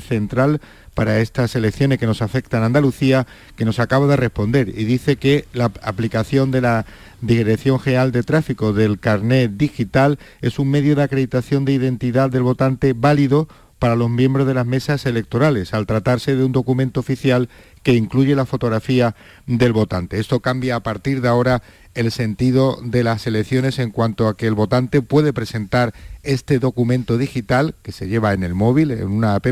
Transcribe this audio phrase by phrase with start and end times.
[0.00, 0.60] central
[0.94, 5.16] para estas elecciones que nos afectan a Andalucía, que nos acaba de responder y dice
[5.16, 6.86] que la aplicación de la
[7.20, 12.42] Dirección General de Tráfico del carnet digital es un medio de acreditación de identidad del
[12.42, 17.48] votante válido para los miembros de las mesas electorales, al tratarse de un documento oficial
[17.82, 19.14] que incluye la fotografía
[19.46, 20.18] del votante.
[20.18, 21.62] Esto cambia a partir de ahora
[21.94, 27.18] el sentido de las elecciones en cuanto a que el votante puede presentar este documento
[27.18, 29.46] digital que se lleva en el móvil, en una app,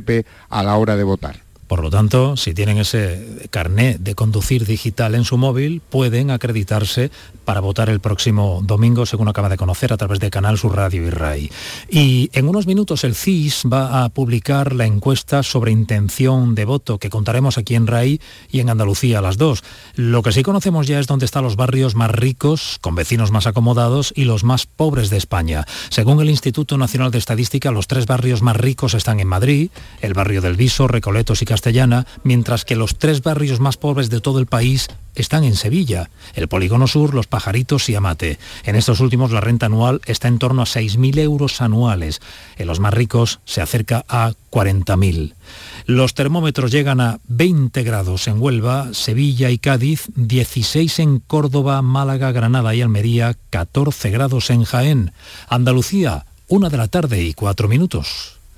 [0.48, 1.45] a la hora de votar.
[1.66, 7.10] Por lo tanto, si tienen ese carné de conducir digital en su móvil, pueden acreditarse
[7.44, 11.06] para votar el próximo domingo, según acaba de conocer a través de Canal Sur Radio
[11.06, 11.50] y RAI.
[11.88, 16.98] Y en unos minutos el CIS va a publicar la encuesta sobre intención de voto
[16.98, 19.62] que contaremos aquí en RAI y en Andalucía las dos.
[19.94, 23.46] Lo que sí conocemos ya es dónde están los barrios más ricos, con vecinos más
[23.46, 25.66] acomodados y los más pobres de España.
[25.88, 30.14] Según el Instituto Nacional de Estadística, los tres barrios más ricos están en Madrid, el
[30.14, 34.40] barrio del Viso, Recoletos y Castellana, mientras que los tres barrios más pobres de todo
[34.40, 38.38] el país están en Sevilla, el Polígono Sur, Los Pajaritos y Amate.
[38.64, 42.20] En estos últimos la renta anual está en torno a 6.000 euros anuales.
[42.58, 45.32] En los más ricos se acerca a 40.000.
[45.86, 52.32] Los termómetros llegan a 20 grados en Huelva, Sevilla y Cádiz, 16 en Córdoba, Málaga,
[52.32, 55.12] Granada y Almería, 14 grados en Jaén.
[55.48, 58.35] Andalucía, una de la tarde y cuatro minutos.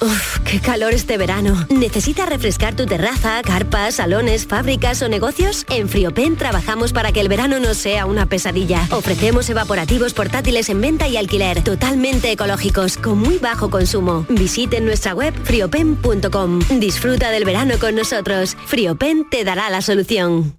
[0.00, 1.66] Uf, qué calor este verano.
[1.70, 5.66] ¿Necesitas refrescar tu terraza, carpas, salones, fábricas o negocios?
[5.70, 8.86] En Friopen trabajamos para que el verano no sea una pesadilla.
[8.92, 14.24] Ofrecemos evaporativos portátiles en venta y alquiler, totalmente ecológicos, con muy bajo consumo.
[14.28, 16.60] Visite nuestra web friopen.com.
[16.78, 18.56] Disfruta del verano con nosotros.
[18.66, 20.58] Friopen te dará la solución.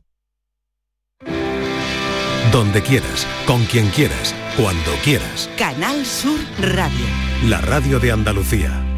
[2.52, 5.50] Donde quieras, con quien quieras, cuando quieras.
[5.58, 7.06] Canal Sur Radio.
[7.46, 8.89] La radio de Andalucía.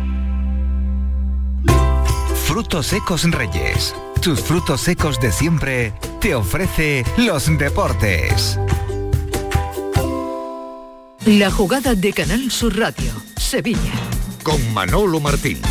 [2.52, 3.96] Frutos secos Reyes.
[4.22, 8.60] Tus frutos secos de siempre te ofrece los deportes.
[11.26, 13.14] La jugada de Canal Sur Radio.
[13.38, 13.94] Sevilla.
[14.44, 15.62] Con Manolo Martín.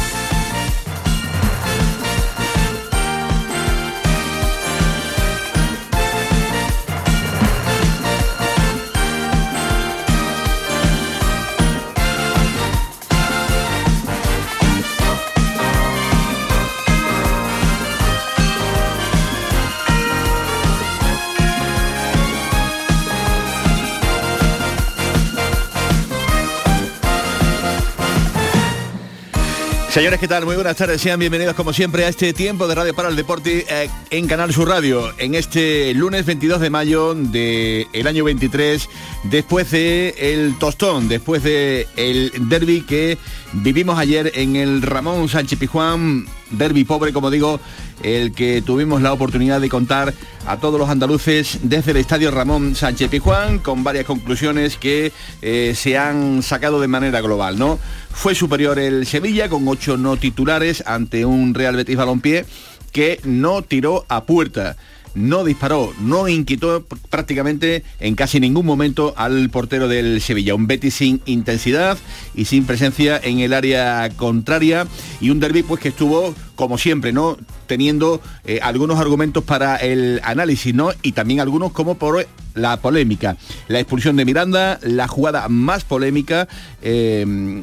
[29.90, 30.44] Señores, ¿qué tal?
[30.44, 31.00] Muy buenas tardes.
[31.00, 34.52] Sean bienvenidos como siempre a este tiempo de Radio para el Deporte eh, en Canal
[34.52, 35.12] Sur Radio.
[35.18, 38.88] En este lunes 22 de mayo del año 23,
[39.24, 43.18] después de el tostón, después de el derby que
[43.52, 47.60] vivimos ayer en el Ramón Sánchez Pijuán, derby pobre, como digo,
[48.02, 50.14] el que tuvimos la oportunidad de contar
[50.46, 55.12] a todos los andaluces desde el Estadio Ramón Sánchez Pijuán, con varias conclusiones que
[55.42, 57.78] eh, se han sacado de manera global, ¿no?
[58.10, 62.46] Fue superior el Sevilla con ocho no titulares ante un Real Betis Balompié
[62.92, 64.76] que no tiró a puerta
[65.14, 70.54] no disparó, no inquietó prácticamente en casi ningún momento al portero del Sevilla.
[70.54, 71.98] Un Betis sin intensidad
[72.34, 74.86] y sin presencia en el área contraria
[75.20, 77.36] y un derby pues que estuvo como siempre, ¿no?
[77.66, 80.90] Teniendo eh, algunos argumentos para el análisis, ¿no?
[81.02, 83.36] Y también algunos como por la polémica.
[83.68, 86.48] La expulsión de Miranda, la jugada más polémica.
[86.82, 87.62] Eh,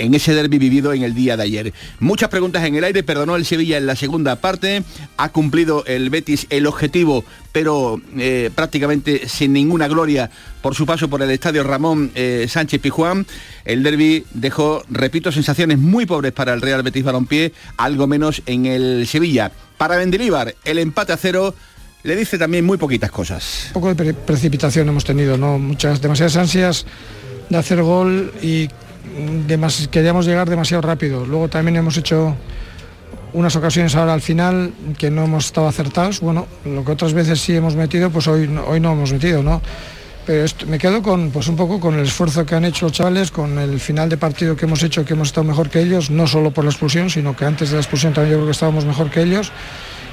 [0.00, 1.72] en ese derby vivido en el día de ayer.
[1.98, 4.82] Muchas preguntas en el aire, perdonó el Sevilla en la segunda parte,
[5.16, 10.30] ha cumplido el Betis el objetivo, pero eh, prácticamente sin ninguna gloria
[10.62, 13.26] por su paso por el estadio Ramón eh, Sánchez Pijuán.
[13.64, 18.66] El derby dejó, repito, sensaciones muy pobres para el Real Betis Balompié, algo menos en
[18.66, 19.52] el Sevilla.
[19.76, 21.54] Para Mendilibar, el empate a cero
[22.02, 23.66] le dice también muy poquitas cosas.
[23.68, 25.58] Un poco de precipitación hemos tenido, ¿no?
[25.58, 26.86] Muchas, demasiadas ansias
[27.48, 28.68] de hacer gol y
[29.90, 31.26] queríamos llegar demasiado rápido.
[31.26, 32.36] Luego también hemos hecho
[33.32, 36.20] unas ocasiones ahora al final que no hemos estado acertados.
[36.20, 39.60] Bueno, lo que otras veces sí hemos metido, pues hoy, hoy no hemos metido, ¿no?
[40.26, 43.30] pero me quedo con pues un poco con el esfuerzo que han hecho los chavales,
[43.30, 46.26] con el final de partido que hemos hecho, que hemos estado mejor que ellos, no
[46.26, 48.84] solo por la expulsión, sino que antes de la expulsión también yo creo que estábamos
[48.84, 49.50] mejor que ellos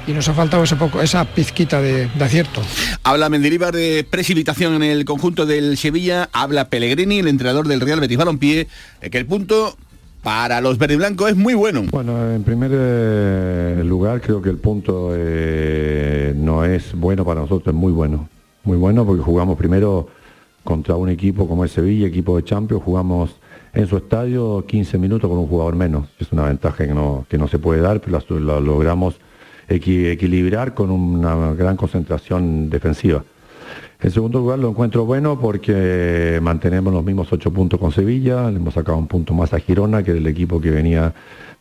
[0.08, 2.62] y nos ha faltado ese poco, esa pizquita de, acierto.
[3.04, 8.00] Habla Mendilibar de precipitación en el conjunto del Sevilla, habla Pellegrini, el entrenador del Real
[8.00, 8.68] Betis Balompié,
[9.10, 9.76] que el punto
[10.22, 11.84] para los verde blancos es muy bueno.
[11.90, 17.74] Bueno, en primer eh, lugar creo que el punto eh, no es bueno para nosotros,
[17.74, 18.30] es muy bueno.
[18.64, 20.08] Muy bueno porque jugamos primero
[20.64, 23.36] contra un equipo como el Sevilla, equipo de Champions, jugamos
[23.74, 26.08] en su estadio 15 minutos con un jugador menos.
[26.18, 29.16] Es una ventaja que no, que no se puede dar, pero lo logramos
[29.68, 33.22] equilibrar con una gran concentración defensiva.
[34.00, 38.56] En segundo lugar lo encuentro bueno porque mantenemos los mismos ocho puntos con Sevilla, le
[38.56, 41.12] hemos sacado un punto más a Girona, que el equipo que venía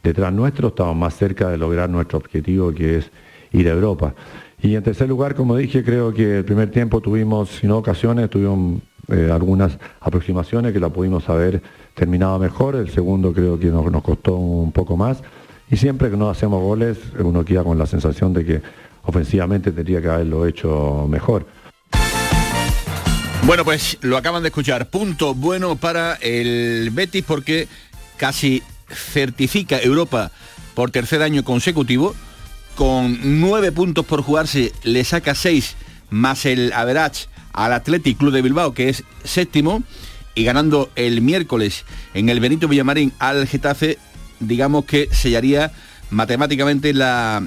[0.04, 3.12] detrás nuestro, estamos más cerca de lograr nuestro objetivo que es
[3.51, 4.13] ir a Europa.
[4.62, 8.81] Y en tercer lugar, como dije, creo que el primer tiempo tuvimos, sin ocasiones, tuvimos
[9.07, 11.62] eh, algunas aproximaciones que la pudimos haber
[11.94, 15.24] terminado mejor, el segundo creo que nos costó un poco más.
[15.69, 18.62] Y siempre que no hacemos goles, uno queda con la sensación de que
[19.04, 21.46] ofensivamente tendría que haberlo hecho mejor.
[23.44, 24.90] Bueno, pues lo acaban de escuchar.
[24.90, 27.68] Punto bueno para el Betis porque
[28.18, 30.31] casi certifica Europa
[30.74, 32.16] por tercer año consecutivo.
[32.75, 35.75] Con nueve puntos por jugarse, le saca seis
[36.10, 39.81] más el average al Athletic Club de Bilbao, que es séptimo,
[40.36, 43.98] y ganando el miércoles en el Benito Villamarín al Getafe,
[44.39, 45.72] digamos que sellaría
[46.10, 47.42] matemáticamente la,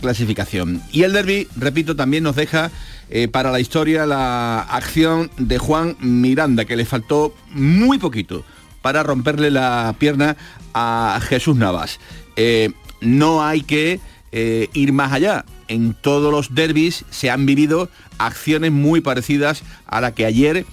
[0.00, 0.82] clasificación.
[0.92, 2.70] Y el derby, repito, también nos deja
[3.10, 8.44] eh, para la historia la acción de Juan Miranda, que le faltó muy poquito
[8.82, 10.36] para romperle la pierna
[10.72, 11.98] a Jesús Navas.
[12.36, 12.70] Eh,
[13.00, 14.00] no hay que
[14.32, 15.44] eh, ir más allá.
[15.68, 17.88] En todos los derbis se han vivido
[18.18, 20.64] acciones muy parecidas a la que ayer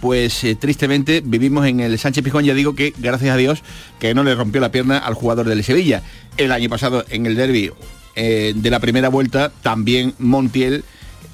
[0.00, 3.62] pues eh, tristemente vivimos en el Sánchez Pijón, ya digo que gracias a Dios
[3.98, 6.02] que no le rompió la pierna al jugador del Sevilla.
[6.36, 7.70] El año pasado en el derby
[8.14, 10.84] eh, de la primera vuelta también Montiel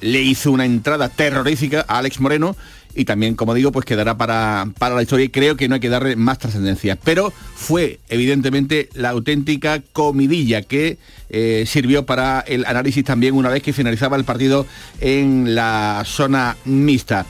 [0.01, 2.55] le hizo una entrada terrorífica a Alex Moreno
[2.95, 5.81] y también, como digo, pues quedará para, para la historia y creo que no hay
[5.81, 6.95] que darle más trascendencia.
[6.95, 10.97] Pero fue evidentemente la auténtica comidilla que
[11.29, 14.65] eh, sirvió para el análisis también una vez que finalizaba el partido
[15.01, 17.25] en la zona mixta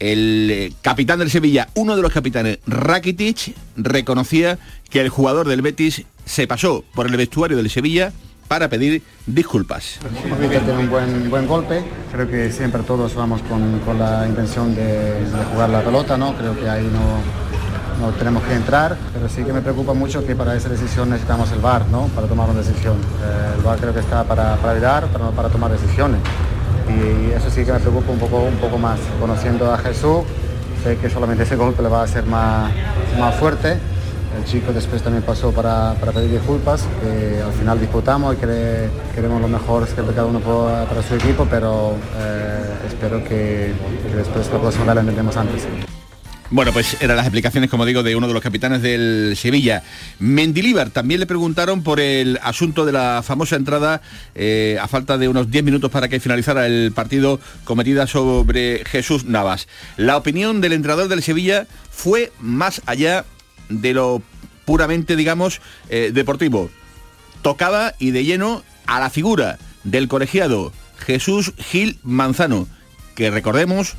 [0.00, 4.58] el eh, capitán del Sevilla, uno de los capitanes, Rakitic, reconocía
[4.88, 8.12] que el jugador del Betis se pasó por el vestuario del Sevilla
[8.48, 10.00] para pedir disculpas.
[10.02, 15.84] un buen, buen golpe, creo que siempre todos vamos con, la intención de, jugar la
[15.84, 16.34] pelota, ¿no?
[16.34, 20.34] creo que ahí no, no, tenemos que entrar, pero sí que me preocupa mucho que
[20.34, 22.08] para esa decisión necesitamos el VAR, ¿no?
[22.08, 22.96] para tomar una decisión.
[22.96, 26.20] Eh, el VAR creo que está para, para ayudar, pero no para tomar decisiones
[26.90, 28.98] y eso sí que me preocupa un poco, un poco más.
[29.20, 30.22] Conociendo a Jesús,
[30.82, 32.72] sé que solamente ese golpe le va a ser más,
[33.18, 33.78] más fuerte.
[34.36, 39.40] El chico después también pasó para, pedir disculpas, que al final disputamos y que queremos
[39.40, 43.74] lo mejor que cada uno para su equipo, pero eh, espero que,
[44.08, 45.66] que, después la próxima la entendemos antes.
[46.52, 49.84] Bueno, pues eran las explicaciones, como digo, de uno de los capitanes del Sevilla.
[50.18, 54.02] Mendilíbar también le preguntaron por el asunto de la famosa entrada
[54.34, 59.26] eh, a falta de unos 10 minutos para que finalizara el partido cometida sobre Jesús
[59.26, 59.68] Navas.
[59.96, 63.24] La opinión del entrenador del Sevilla fue más allá
[63.68, 64.20] de lo
[64.64, 66.68] puramente, digamos, eh, deportivo.
[67.42, 72.66] Tocaba y de lleno a la figura del colegiado Jesús Gil Manzano,
[73.14, 73.94] que recordemos,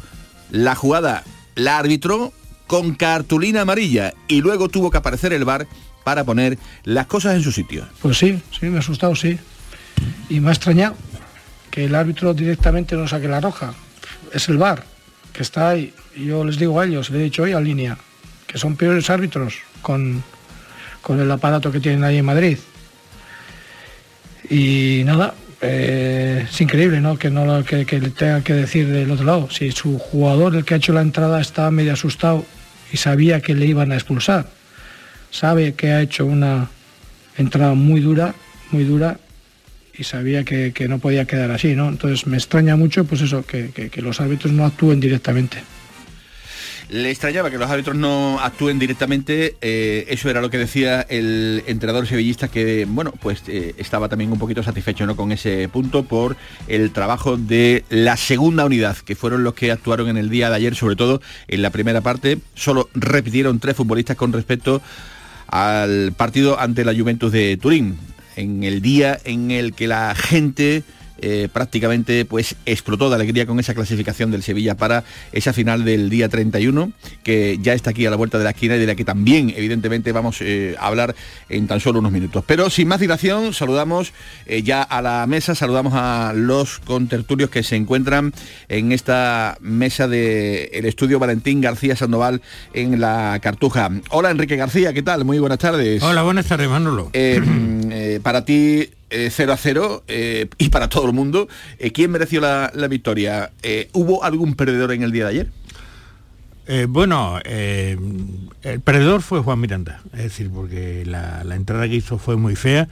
[0.51, 1.23] la jugada
[1.55, 2.33] la árbitro
[2.71, 5.67] con cartulina amarilla y luego tuvo que aparecer el bar
[6.05, 7.85] para poner las cosas en su sitio.
[8.01, 9.37] Pues sí, sí, me ha asustado, sí.
[10.29, 10.95] Y me ha extrañado
[11.69, 13.73] que el árbitro directamente no saque la roja.
[14.31, 14.85] Es el bar
[15.33, 15.93] que está ahí.
[16.15, 17.97] Yo les digo a ellos, le he dicho hoy a línea,
[18.47, 20.23] que son peores árbitros con,
[21.01, 22.57] con el aparato que tienen ahí en Madrid.
[24.49, 27.19] Y nada, eh, es increíble ¿no?
[27.19, 29.49] Que, no que, que le tenga que decir del otro lado.
[29.51, 32.45] Si su jugador, el que ha hecho la entrada, estaba medio asustado
[32.91, 34.49] y sabía que le iban a expulsar.
[35.29, 36.69] Sabe que ha hecho una
[37.37, 38.35] entrada muy dura,
[38.71, 39.17] muy dura,
[39.97, 41.89] y sabía que, no podía quedar así, ¿no?
[41.89, 45.63] Entonces me extraña mucho, pues eso, que los árbitros no actúen directamente.
[46.91, 51.63] Le extrañaba que los árbitros no actúen directamente, eh, eso era lo que decía el
[51.65, 55.15] entrenador sevillista que, bueno, pues eh, estaba también un poquito satisfecho ¿no?
[55.15, 56.35] con ese punto por
[56.67, 60.57] el trabajo de la segunda unidad, que fueron los que actuaron en el día de
[60.57, 64.81] ayer, sobre todo en la primera parte, solo repitieron tres futbolistas con respecto
[65.47, 67.99] al partido ante la Juventus de Turín,
[68.35, 70.83] en el día en el que la gente
[71.21, 76.09] eh, prácticamente pues explotó de alegría con esa clasificación del Sevilla para esa final del
[76.09, 76.91] día 31,
[77.23, 79.53] que ya está aquí a la vuelta de la esquina y de la que también
[79.55, 81.15] evidentemente vamos eh, a hablar
[81.47, 82.43] en tan solo unos minutos.
[82.47, 84.13] Pero sin más dilación, saludamos
[84.47, 88.33] eh, ya a la mesa, saludamos a los contertulios que se encuentran
[88.67, 92.41] en esta mesa del el estudio Valentín García Sandoval
[92.73, 93.91] en la Cartuja.
[94.09, 95.23] Hola Enrique García, ¿qué tal?
[95.23, 96.01] Muy buenas tardes.
[96.01, 97.11] Hola, buenas tardes, Manolo.
[98.23, 100.03] para ti 0 a 0
[100.57, 101.47] y para todo el mundo.
[101.93, 103.51] ¿Quién mereció la, victoria?
[103.93, 105.51] ¿Hubo algún perdedor en el día de ayer?
[106.87, 112.37] bueno, el perdedor fue Juan Miranda, es decir, porque la, la, entrada que hizo fue
[112.37, 112.87] muy fea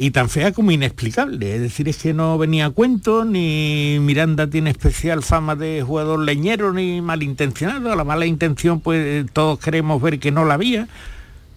[0.00, 1.56] y tan fea como inexplicable.
[1.56, 6.20] Es decir, es que no venía a cuento, ni Miranda tiene especial fama de jugador
[6.20, 7.94] leñero ni malintencionado.
[7.96, 10.88] La mala intención, pues todos queremos ver que no la había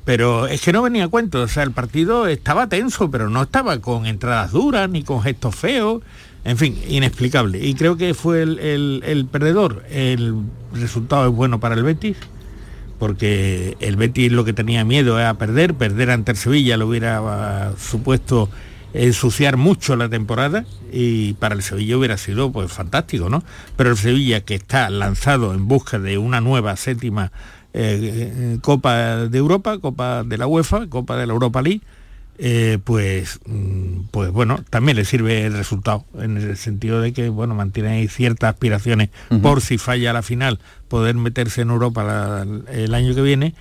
[0.06, 3.44] pero es que no venía a cuento, o sea, el partido estaba tenso, pero no
[3.44, 6.02] estaba con entradas duras ni con gestos feos,
[6.44, 7.64] en fin, inexplicable.
[7.64, 9.84] Y creo que fue el, perdedor.
[9.92, 10.36] El
[10.74, 12.18] resultado es bueno para el Betis,
[12.98, 17.20] porque el Betis lo que tenía miedo era perder, perder ante el Sevilla lo hubiera
[17.20, 18.50] ah, supuesto
[18.94, 23.44] ensuciar mucho la temporada y para el Sevilla hubiera sido pues fantástico, ¿no?
[23.78, 27.32] Pero el Sevilla que está lanzado en busca de una nueva séptima
[27.74, 31.82] eh, Copa de Europa, Copa de la UEFA, Copa de la Europa League,
[32.38, 37.30] eh, pues, mm, pues bueno, también le sirve el resultado, en el sentido de que
[37.30, 39.10] bueno, mantiene ciertas aspiraciones.
[39.42, 43.54] Por si falla la final, poder meterse en Europa el año que viene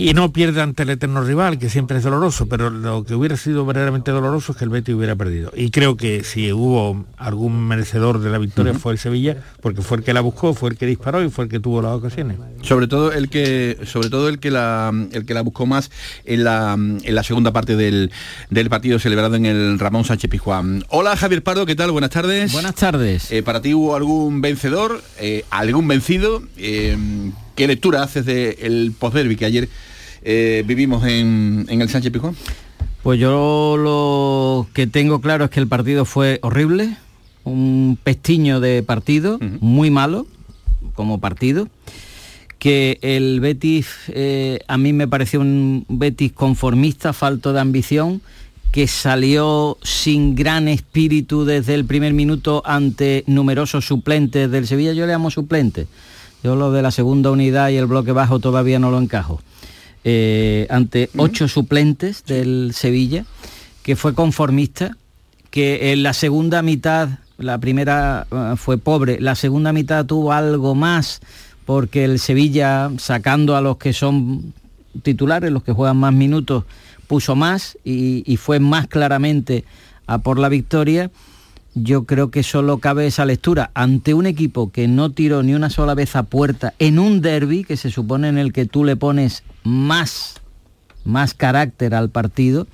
[0.00, 3.36] y no pierde ante el eterno rival, que siempre es doloroso, pero lo que hubiera
[3.36, 5.50] sido verdaderamente doloroso es que el Betis hubiera perdido.
[5.56, 9.96] Y creo que si hubo algún merecedor de la victoria fue el Sevilla, porque fue
[9.96, 12.36] el que la buscó, fue el que disparó y fue el que tuvo las ocasiones.
[12.62, 15.90] Sobre todo el que, sobre todo el que la, el que la buscó más
[16.24, 18.12] en la, en la segunda parte del,
[18.70, 20.84] partido celebrado en el Ramón Sánchez Pijuán.
[20.90, 21.90] Hola Javier Pardo, ¿qué tal?
[21.90, 22.52] Buenas tardes.
[22.52, 23.32] Buenas tardes.
[23.32, 26.44] Eh, ¿Para ti hubo algún vencedor, eh, algún vencido?
[26.56, 26.96] Eh,
[27.58, 29.68] ¿Qué lectura haces del el postderby que ayer
[30.22, 32.36] eh, vivimos en, el Sánchez Pijón?
[33.02, 36.96] Pues yo lo que tengo claro es que el partido fue horrible,
[37.42, 40.28] un pestiño de partido, muy malo
[40.94, 41.68] como partido,
[42.60, 48.22] que el Betis eh, a mí me pareció un Betis conformista, falto de ambición,
[48.70, 55.06] que salió sin gran espíritu desde el primer minuto ante numerosos suplentes del Sevilla, yo
[55.06, 55.88] le llamo suplentes.
[56.42, 59.40] Yo lo de la segunda unidad y el bloque bajo todavía no lo encajo.
[60.04, 63.24] Eh, ante ocho suplentes del Sevilla,
[63.82, 64.96] que fue conformista,
[65.50, 70.74] que en la segunda mitad, la primera eh, fue pobre, la segunda mitad tuvo algo
[70.74, 71.20] más,
[71.66, 74.54] porque el Sevilla, sacando a los que son
[75.02, 76.64] titulares, los que juegan más minutos,
[77.08, 79.64] puso más y, y fue más claramente
[80.06, 81.10] a por la victoria
[81.74, 83.70] yo creo que solo cabe esa lectura.
[83.74, 87.64] Ante un equipo que no tiró ni una sola vez a puerta en un derby
[87.64, 90.34] que se supone en el que tú le pones más,
[91.04, 92.66] más carácter al partido,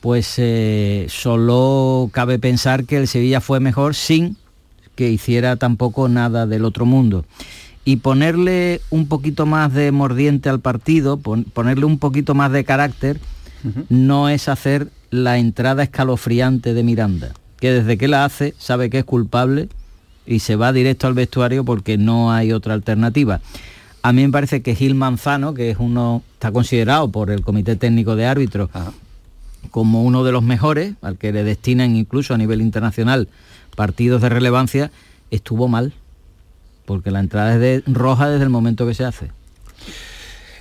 [0.00, 4.36] pues eh, solo cabe pensar que el Sevilla fue mejor sin
[4.94, 7.24] que hiciera tampoco nada del otro mundo.
[7.86, 13.20] Y ponerle un poquito más de mordiente al partido, ponerle un poquito más de carácter,
[13.88, 18.98] no es hacer la entrada escalofriante de Miranda que desde que la hace sabe que
[18.98, 19.70] es culpable
[20.26, 23.40] y se va directo al vestuario porque no hay otra alternativa.
[24.02, 27.76] A mí me parece que Gil Manzano, que es uno, está considerado por el Comité
[27.76, 28.68] Técnico de Árbitros
[29.70, 33.28] como uno de los mejores, al que le destinan incluso a nivel internacional
[33.74, 34.90] partidos de relevancia,
[35.30, 35.94] estuvo mal,
[36.84, 39.30] porque la entrada es de roja desde el momento que se hace.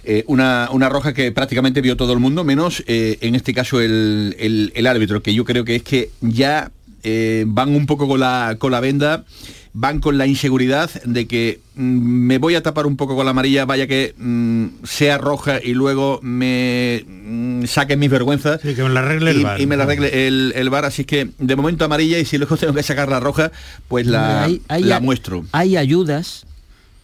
[0.06, 4.72] Eh, una, roja que prácticamente vio todo el mundo, menos eh, en este caso el,
[4.74, 6.72] el, árbitro, que yo creo que es que ya
[7.04, 9.26] eh, van un poco con la, con la venda,
[9.74, 13.32] van con la inseguridad de que mm, me voy a tapar un poco con la
[13.32, 18.62] amarilla, vaya que mm, sea roja y luego me mm, saquen mis vergüenzas.
[18.62, 19.60] que me la arregle el bar.
[19.60, 22.74] Y me la arregle el, bar, así que de momento amarilla y si luego tengo
[22.74, 23.52] que sacar la roja,
[23.88, 25.46] pues la, la muestro.
[25.52, 26.46] Hay ayudas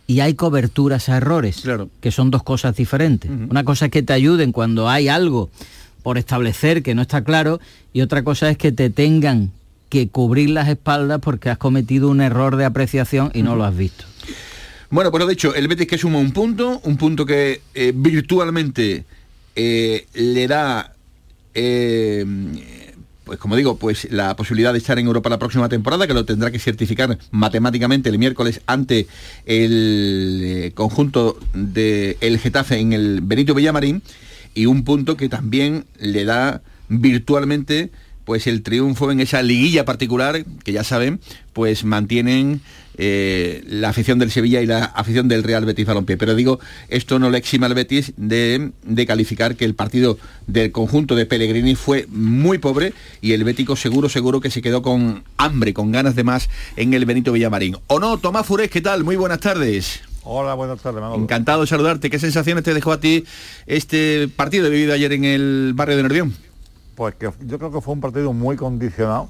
[0.05, 1.63] y hay coberturas a errores,
[2.01, 3.29] que son dos cosas diferentes.
[3.29, 5.49] Una cosa es que te ayuden cuando hay algo
[6.01, 7.59] por establecer que no está claro
[7.93, 9.51] y otra cosa es que te tengan
[9.89, 13.75] que cubrir las espaldas porque has cometido un error de apreciación y no lo has
[13.75, 14.05] visto.
[14.91, 19.05] Bueno, pues lo dicho, el Betis que suma un punto, un punto que eh, virtualmente
[19.55, 20.93] eh, le da,
[21.53, 22.25] eh,
[23.23, 26.25] pues como digo, pues la posibilidad de estar en Europa la próxima temporada, que lo
[26.25, 29.05] tendrá que certificar matemáticamente el miércoles ante
[29.45, 34.01] el conjunto del el Getafe en el Benito Villamarín,
[34.55, 37.91] y un punto que también le da virtualmente
[38.29, 41.19] pues el triunfo en esa liguilla particular, que ya saben,
[41.51, 42.61] pues mantienen
[42.95, 46.15] eh, la afición del Sevilla y la afición del Real Betis Balompié.
[46.15, 46.59] Pero digo,
[46.89, 51.25] esto no le exima al Betis de, de, calificar que el partido del conjunto de
[51.25, 55.91] Pellegrini fue muy pobre y el Bético seguro, seguro que se quedó con hambre, con
[55.91, 57.77] ganas de más en el Benito Villamarín.
[57.87, 58.19] ¿O no?
[58.19, 59.03] Tomás Furés, ¿qué tal?
[59.03, 60.01] Muy buenas tardes.
[60.21, 61.01] Hola, buenas tardes.
[61.01, 61.23] Manolo.
[61.23, 62.11] Encantado de saludarte.
[62.11, 63.23] ¿Qué sensaciones te dejó a ti
[63.65, 66.48] este partido vivido ayer en el barrio de Nervión?
[66.99, 69.29] Pues que yo creo que fue un partido muy condicionado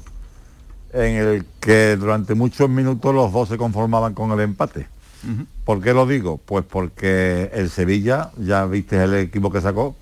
[0.91, 4.87] en el que durante muchos minutos los dos se conformaban con el empate.
[5.23, 5.45] Uh -huh.
[5.65, 6.39] ¿Por qué lo digo?
[6.43, 9.95] Pues porque el Sevilla, ya viste el equipo que sacó,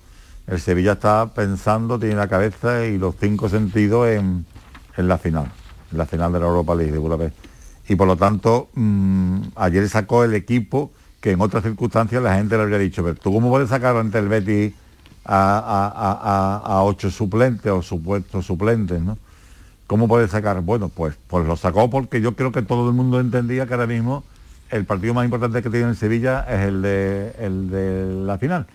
[0.46, 4.46] el Sevilla está pensando, tiene la cabeza y los cinco sentidos en,
[4.96, 5.52] en la final,
[5.92, 7.36] en la final de la Europa League de Budapest.
[7.86, 12.56] Y por lo tanto, mmm, ayer sacó el equipo que en otras circunstancias la gente
[12.56, 14.72] le habría dicho, pero tú cómo puedes sacar ante el Betis
[15.28, 19.18] a, ocho suplentes o supuestos suplentes, ¿no?
[19.86, 20.60] ¿Cómo puede sacar?
[20.60, 23.86] Bueno, pues, pues lo sacó porque yo creo que todo el mundo entendía que ahora
[23.86, 24.24] mismo
[24.70, 28.66] el partido más importante que tiene en Sevilla es el de, el de la final.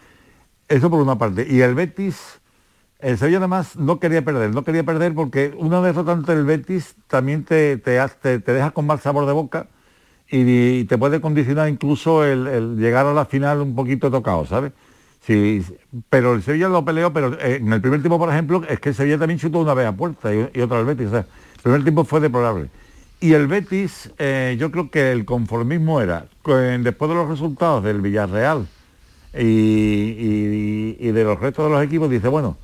[0.67, 1.45] Eso por una parte.
[1.47, 2.39] Y el Betis,
[2.99, 6.95] el Sevilla además no quería perder, no quería perder porque una derrota ante el Betis
[7.07, 9.67] también te, te, te, te deja con mal sabor de boca
[10.29, 14.47] y, y te puede condicionar incluso el, el, llegar a la final un poquito tocado,
[14.47, 14.71] ¿sabes?
[15.25, 15.65] Sí,
[16.09, 18.95] pero el Sevilla lo peleó, pero en el primer tiempo, por ejemplo, es que el
[18.95, 21.07] Sevilla también chutó una vez a puerta y, y otra al Betis.
[21.07, 22.69] O sea, el primer tiempo fue deplorable.
[23.21, 28.01] Y el Betis, eh, yo creo que el conformismo era, después de los resultados del
[28.01, 28.67] Villarreal
[29.33, 32.57] y, y, y, de los restos de los equipos, dice, bueno,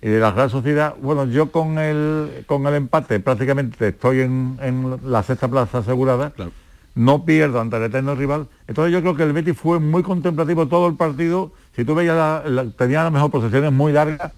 [0.00, 4.56] y de la Real Sociedad, bueno, yo con el, con el empate prácticamente estoy en,
[4.62, 6.30] en la sexta plaza asegurada.
[6.30, 6.52] Claro
[6.94, 8.48] no pierdo ante el eterno rival.
[8.68, 11.52] Entonces yo creo que el Betis fue muy contemplativo todo el partido.
[11.76, 14.32] Si tú veías, la, la, tenía a lo mejor posesiones muy largas,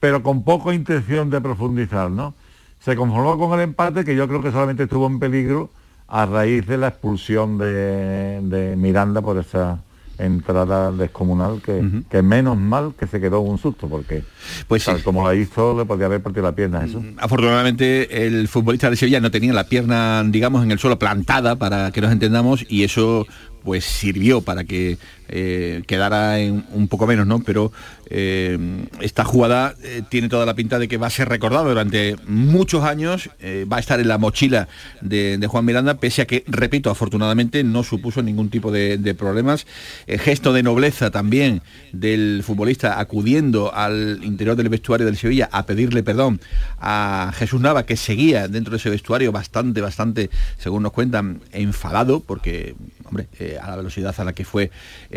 [0.00, 2.34] pero con poca intención de profundizar, ¿no?
[2.80, 5.70] Se conformó con el empate, que yo creo que solamente estuvo en peligro
[6.08, 9.80] a raíz de la expulsión de, de Miranda por esa
[10.20, 12.04] entrada descomunal que, uh -huh.
[12.08, 14.22] que, menos mal que se quedó un susto porque
[14.68, 15.02] pues tal sí.
[15.02, 19.20] como la hizo le podía haber partido la pierna eso afortunadamente el futbolista de Sevilla
[19.20, 23.26] no tenía la pierna digamos en el suelo plantada para que nos entendamos y eso
[23.64, 24.98] pues sirvió para que
[25.30, 27.40] eh, quedara en un poco menos, ¿no?
[27.40, 27.72] Pero
[28.12, 28.58] eh,
[29.00, 32.82] esta jugada eh, tiene toda la pinta de que va a ser recordada durante muchos
[32.82, 34.66] años, eh, va a estar en la mochila
[35.00, 39.66] de, Juan Miranda, pese a que, repito, afortunadamente no supuso ningún tipo de, problemas.
[40.06, 41.62] El gesto de nobleza también
[41.92, 46.40] del futbolista acudiendo al interior del vestuario del Sevilla a pedirle perdón
[46.78, 52.20] a Jesús Nava, que seguía dentro de ese vestuario bastante, bastante, según nos cuentan, enfadado,
[52.20, 53.28] porque, hombre,
[53.60, 54.70] a la velocidad a la que fue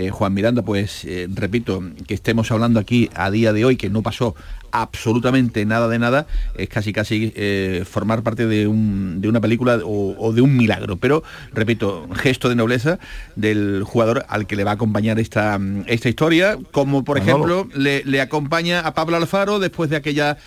[0.04, 3.90] eh, Juan Miranda, pues eh, repito, que estemos hablando aquí a día de hoy, que
[3.90, 4.36] no pasó
[4.72, 6.26] absolutamente nada de nada,
[6.58, 10.58] es casi casi eh, formar parte de, un, de, una película o, o, de un
[10.58, 10.98] milagro.
[10.98, 13.00] Pero, repito, gesto de nobleza
[13.36, 18.04] del jugador al que le va a acompañar esta, esta historia, como por ejemplo le,
[18.04, 20.38] le, acompaña a Pablo Alfaro después de aquella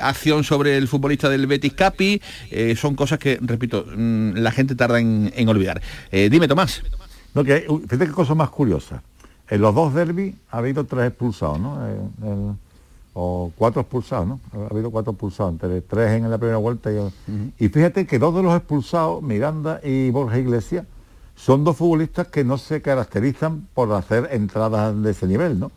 [0.00, 2.22] acción sobre el futbolista del Betis Capi.
[2.76, 5.82] Son cosas que, repito, mm, la gente tarda en, en olvidar.
[6.10, 6.82] dime, Tomás.
[7.34, 9.02] No, que, fíjate qué cosa más curiosa.
[9.48, 11.86] En los dos derbis ha habido tres expulsados, ¿no?
[11.86, 12.54] El, el,
[13.14, 14.40] o cuatro expulsados, ¿no?
[14.54, 16.96] Ha habido cuatro expulsados, entre tres en la primera vuelta y...
[16.96, 17.52] Uh -huh.
[17.58, 20.86] Y fíjate que dos de los expulsados, Miranda y Borja Iglesias,
[21.34, 25.70] son dos futbolistas que no se caracterizan por hacer entradas de ese nivel, ¿no?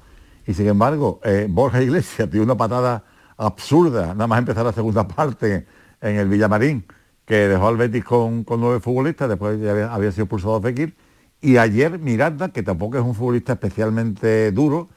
[0.48, 3.04] Y sin embargo, eh, Borja Iglesias dio una patada
[3.38, 5.65] absurda, nada más empezar la segunda parte
[6.02, 6.86] en el Villamarín,
[7.26, 10.94] que dejó al Betis con, con nueve futbolistas, después ya había, había sido expulsado Fekir,
[11.41, 14.89] y ayer Miranda, que tampoco es un futbolista especialmente duro,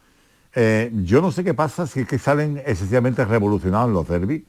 [0.55, 4.43] eh, yo no sé qué pasa si es que salen excesivamente revolucionados en los derbis,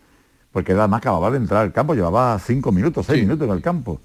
[0.52, 3.26] porque además acababa de entrar al campo, llevaba cinco minutos, seis sí.
[3.26, 4.02] minutos en el campo.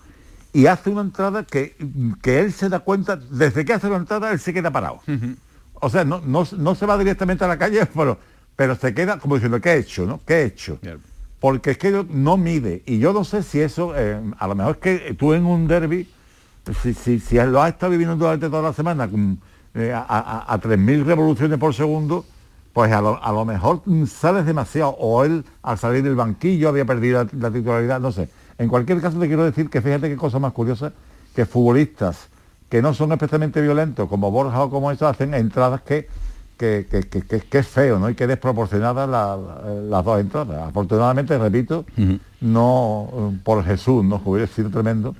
[0.53, 1.77] Y hace una entrada que,
[2.23, 5.01] que él se da cuenta, desde que hace la entrada, él se queda parado.
[5.07, 5.37] Uh -huh.
[5.75, 8.19] O sea, no, no, no, se va directamente a la calle, pero,
[8.57, 10.07] pero se queda como diciendo, ¿qué he hecho?
[10.07, 10.21] ¿no?
[10.25, 10.79] ¿Qué he hecho?
[10.81, 10.99] Yeah.
[11.41, 12.83] Porque es que no mide.
[12.87, 15.67] Y yo no sé si eso, eh, a lo mejor es que tú en un
[15.67, 16.09] derby,
[16.73, 19.39] si, si, si lo has estado viviendo durante toda la semana, con,
[19.75, 22.25] eh, a, a, a 3.000 revoluciones por segundo,
[22.73, 26.85] pues a lo, a lo, mejor sales demasiado, o él al salir del banquillo había
[26.85, 28.29] perdido la, la, titularidad, no sé.
[28.59, 30.93] En cualquier caso te quiero decir que fíjate qué cosa más curiosa,
[31.35, 32.29] que futbolistas
[32.69, 36.09] que no son especialmente violentos, como Borja o como eso, hacen entradas que,
[36.57, 38.11] que, que, que, que es feo, ¿no?
[38.11, 40.69] Y que desproporcionadas la, la, las dos entradas.
[40.69, 42.21] Afortunadamente, repito, uh -huh.
[42.41, 44.21] no por Jesús, ¿no?
[44.25, 45.15] Hubiera sido tremendo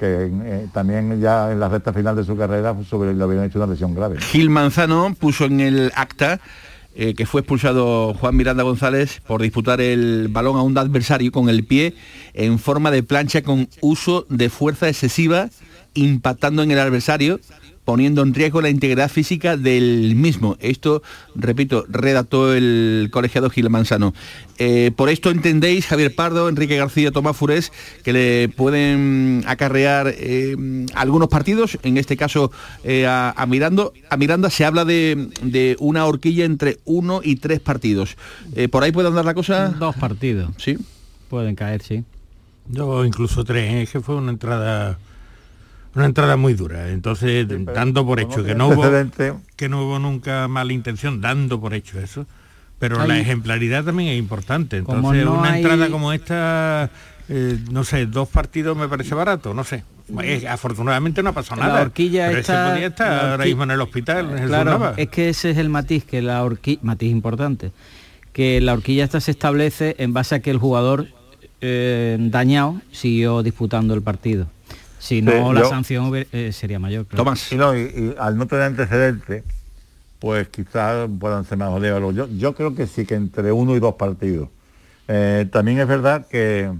[0.00, 3.70] que eh, también ya en la recta final de su carrera le habían hecho una
[3.70, 4.18] lesión grave.
[4.18, 6.40] Gil Manzano puso en el acta
[6.94, 11.50] eh, que fue expulsado Juan Miranda González por disputar el balón a un adversario con
[11.50, 11.94] el pie
[12.32, 15.50] en forma de plancha con uso de fuerza excesiva,
[15.92, 17.38] impactando en el adversario
[17.90, 20.56] poniendo en riesgo la integridad física del mismo.
[20.60, 21.02] Esto,
[21.34, 24.14] repito, redactó el colegiado Gil Manzano.
[24.58, 27.72] Eh, por esto entendéis, Javier Pardo, Enrique García, Tomás Furés,
[28.04, 32.52] que le pueden acarrear eh, algunos partidos, en este caso
[32.84, 38.16] eh, a, Mirando, a Miranda se habla de, una horquilla entre uno y tres partidos.
[38.70, 39.70] ¿Por ahí puede andar la cosa?
[39.70, 40.52] Dos partidos.
[40.58, 40.78] Sí.
[41.28, 42.04] Pueden caer, sí.
[42.68, 44.96] Yo incluso tres, es que fue una entrada
[45.94, 46.90] una entrada muy dura.
[46.90, 48.84] Entonces, dando por hecho que no, hubo,
[49.56, 52.26] que no hubo nunca mala intención, dando por hecho eso.
[52.78, 54.78] Pero la ejemplaridad también es importante.
[54.78, 56.90] Entonces, una entrada como esta,
[57.28, 59.84] eh, no sé, dos partidos me parece barato, no sé.
[60.48, 61.74] afortunadamente no ha pasado nada.
[61.74, 64.44] La horquilla está, ahora mismo en el hospital.
[64.46, 67.72] claro, es que ese es el matiz, que la horquilla, matiz importante,
[68.32, 71.08] que la horquilla esta se establece en base a que el jugador
[71.60, 74.46] eh, dañado siguió disputando el partido.
[75.00, 77.06] Si no, la sanción eh, sería mayor.
[77.06, 77.50] Tomás.
[77.50, 79.44] Y, no, y, al no tener antecedentes,
[80.18, 82.14] pues quizás puedan ser más jodidos.
[82.14, 84.50] Yo, yo creo que sí, que entre uno y dos partidos.
[85.08, 86.70] Eh, también es verdad que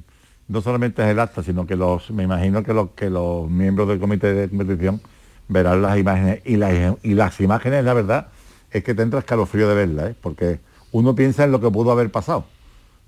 [0.49, 3.89] no solamente es el acta, sino que los, me imagino que los, que los miembros
[3.89, 5.01] del comité de competición
[5.49, 8.29] verán las imágenes y las, y las imágenes, la verdad,
[8.71, 10.15] es que te entra escalofrío de verlas, ¿eh?
[10.21, 10.61] porque
[10.93, 12.45] uno piensa en lo que pudo haber pasado,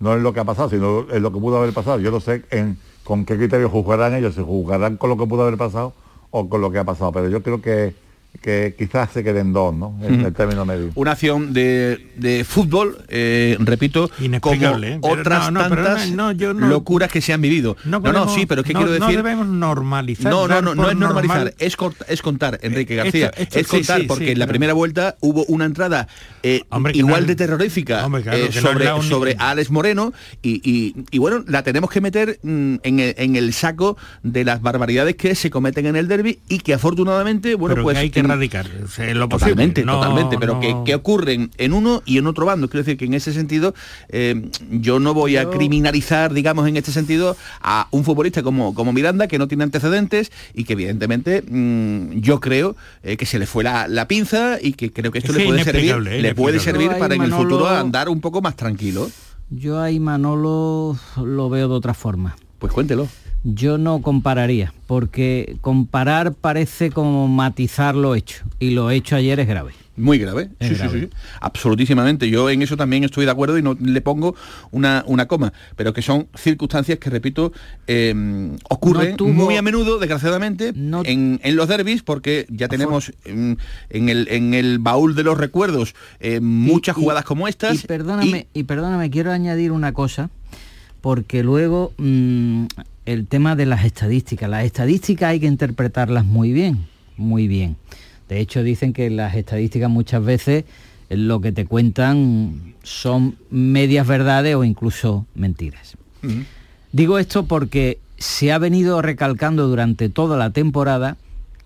[0.01, 2.01] no en lo que ha pasado, sino en lo que pudo haber pasado.
[2.01, 2.79] Yo lo sé en
[3.13, 5.93] con qué criterio juzgarán ellos, si juzgarán con lo que pudo haber pasado
[6.31, 7.13] o con lo que ha pasado.
[7.13, 7.93] Pero yo creo que
[8.41, 9.97] que quizás se queden dos, ¿no?
[10.03, 10.91] En el término medio.
[10.95, 14.99] Una acción de, fútbol, eh, repito, como ¿eh?
[15.01, 17.77] otras tantas locuras que se han vivido.
[17.85, 19.09] No, no, sí, pero es que quiero decir...
[19.09, 20.33] No debemos normalizar.
[20.33, 21.77] No, no, no, no es normalizar, es,
[22.09, 23.33] es contar, Enrique García.
[23.37, 26.09] es contar, porque en la primera vuelta hubo una entrada
[26.43, 26.63] eh,
[26.95, 28.09] igual de terrorífica
[28.51, 33.53] sobre, sobre Alex Moreno y, bueno, la tenemos que meter mm, en, el, en, el,
[33.53, 37.99] saco de las barbaridades que se cometen en el derby y que afortunadamente, bueno, pues
[38.25, 38.69] erradicar,
[39.15, 42.69] lo Totalmente, totalmente, pero que, ocurren en uno y en otro bando.
[42.69, 43.75] Quiero decir que en ese sentido
[44.09, 48.93] eh, yo no voy a criminalizar, digamos, en este sentido, a un futbolista como, como
[48.93, 53.47] Miranda, que no tiene antecedentes y que evidentemente mm, yo creo eh, que se le
[53.47, 57.15] fue la, pinza y que creo que esto le puede servir, le puede servir para
[57.15, 59.11] en el futuro andar un poco más tranquilo.
[59.51, 62.37] Yo ahí Manolo lo veo de otra forma.
[62.59, 63.09] Pues cuéntelo.
[63.45, 69.49] Yo no compararía, porque comparar parece como matizar lo hecho, y lo hecho ayer es
[69.49, 69.73] grave.
[69.95, 71.09] Muy grave, sí, sí, sí,
[71.41, 72.31] absolutísimamente.
[72.31, 74.35] Yo en eso también estoy de acuerdo y no le pongo
[74.71, 77.53] una, una coma, pero que son circunstancias que, repito,
[77.87, 80.73] em, ocurren muy a menudo, desgraciadamente,
[81.05, 83.59] en, los derbis, porque ya tenemos en,
[83.91, 87.85] el, en el baúl de los recuerdos eh, muchas jugadas como estas.
[87.85, 88.63] Y perdóname, y...
[88.63, 90.31] perdóname, quiero añadir una cosa,
[91.03, 92.65] porque luego mm,
[93.07, 94.49] el tema de las estadísticas.
[94.49, 96.87] Las estadísticas hay que interpretarlas muy bien,
[97.17, 97.77] muy bien.
[98.29, 100.65] De hecho, dicen que las estadísticas muchas veces
[101.09, 105.97] eh, lo que te cuentan son medias verdades o incluso mentiras.
[106.93, 111.17] Digo esto porque se ha venido recalcando durante toda la temporada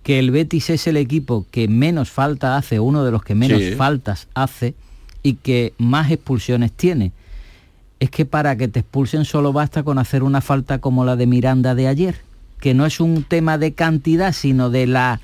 [0.01, 3.61] que el Betis es el equipo que menos falta hace, uno de los que menos
[3.75, 4.73] faltas hace
[5.21, 7.11] y que más expulsiones tiene
[7.99, 11.27] es que para que te expulsen solo basta con hacer una falta como la de
[11.27, 12.21] Miranda de ayer,
[12.59, 15.19] que no es un tema de cantidad, sino de la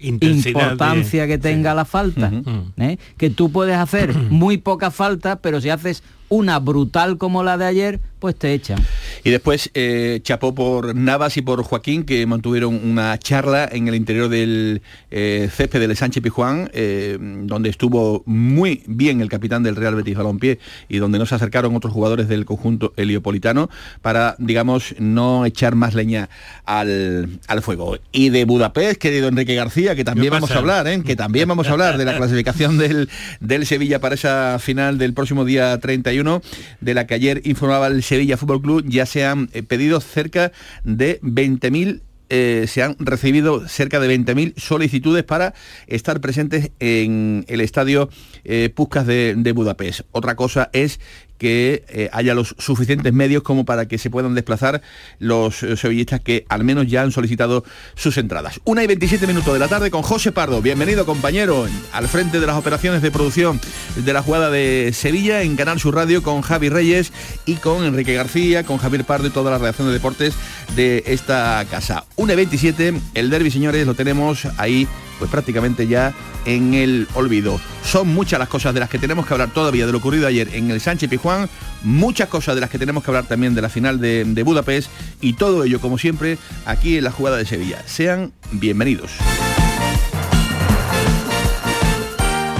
[0.00, 2.30] importancia que tenga la falta.
[2.76, 2.98] ¿eh?
[3.16, 7.66] Que tú puedes hacer muy poca falta, pero si haces una brutal como la de
[7.66, 8.84] ayer, pues te echan.
[9.22, 13.94] Y después eh, chapó por Navas y por Joaquín, que mantuvieron una charla en el
[13.94, 19.76] interior del eh, césped del Sánchez Pijuán, eh, donde estuvo muy bien el capitán del
[19.76, 20.58] Real Betis Balompié
[20.88, 23.70] y donde no se acercaron otros jugadores del conjunto heliopolitano
[24.02, 26.28] para, digamos, no echar más leña
[26.64, 27.96] al, fuego.
[28.10, 31.00] Y de Budapest, querido Enrique García, que también vamos a hablar, ¿eh?
[31.06, 33.08] que también vamos a hablar de la clasificación del,
[33.38, 36.42] del Sevilla para esa final del próximo día 31
[36.80, 40.52] de la que ayer informaba el Sevilla Fútbol Club, ya se han eh, pedido cerca
[40.84, 45.54] de 20.000 eh, se han recibido cerca de 20.000 solicitudes para
[45.86, 48.08] estar presentes en el estadio
[48.42, 48.72] eh,
[49.06, 50.00] de, Budapest.
[50.10, 50.98] Otra cosa es
[51.38, 54.82] que eh, haya los suficientes medios como para que se puedan desplazar
[55.18, 58.60] los eh, sevillistas que al menos ya han solicitado sus entradas.
[58.64, 60.62] Una y 27 minutos de la tarde con José Pardo.
[60.62, 63.60] Bienvenido compañero al frente de las operaciones de producción
[63.96, 67.12] de la jugada de Sevilla en Canal Sur Radio con Javi Reyes
[67.44, 70.34] y con Enrique García, con Javier Pardo y toda la redacción de deportes
[70.74, 72.04] de esta casa.
[72.16, 74.86] Una y 27, el derby señores lo tenemos ahí
[75.18, 77.60] pues prácticamente ya en el olvido.
[77.84, 80.48] Son muchas las cosas de las que tenemos que hablar todavía de lo ocurrido ayer
[80.52, 81.48] en el Sánchez Pijuán,
[81.82, 85.32] muchas cosas de las que tenemos que hablar también de la final de, Budapest y
[85.32, 87.82] todo ello, como siempre, aquí en la jugada de Sevilla.
[87.86, 89.12] Sean bienvenidos.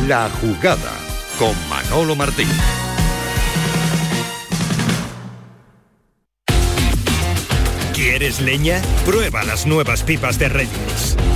[0.08, 0.92] La jugada
[1.38, 2.48] con Manolo Martín.
[7.92, 8.80] ¿Quieres leña?
[9.04, 11.16] Prueba las nuevas pipas de Reyes.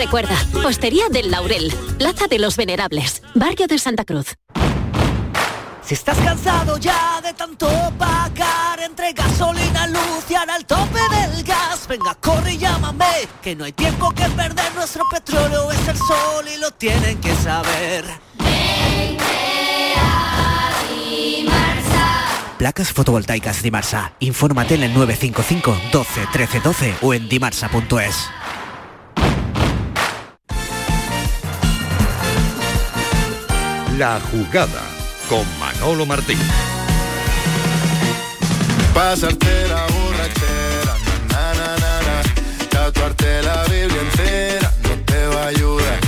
[0.00, 4.34] Recuerda, Postería del Laurel, Plaza de los Venerables, Barrio de Santa Cruz.
[5.82, 11.44] Si estás cansado ya de tanto pagar entre gasolina, luz y ahora el tope del
[11.44, 15.98] gas, venga, corre y llámame, que no hay tiempo que perder, nuestro petróleo es el
[15.98, 18.06] sol y lo tienen que saber.
[22.56, 24.12] Placas fotovoltaicas Dimarsa.
[24.20, 28.30] Infórmate en el 955 12 13 12 o en dimarsa.es.
[34.00, 34.80] La jugada
[35.28, 36.38] con Manolo Martín.
[38.94, 40.96] Pasarte la borrachera,
[41.28, 42.68] na, na, na, na.
[42.70, 45.98] tatuarte la Biblia entera no te va a ayudar.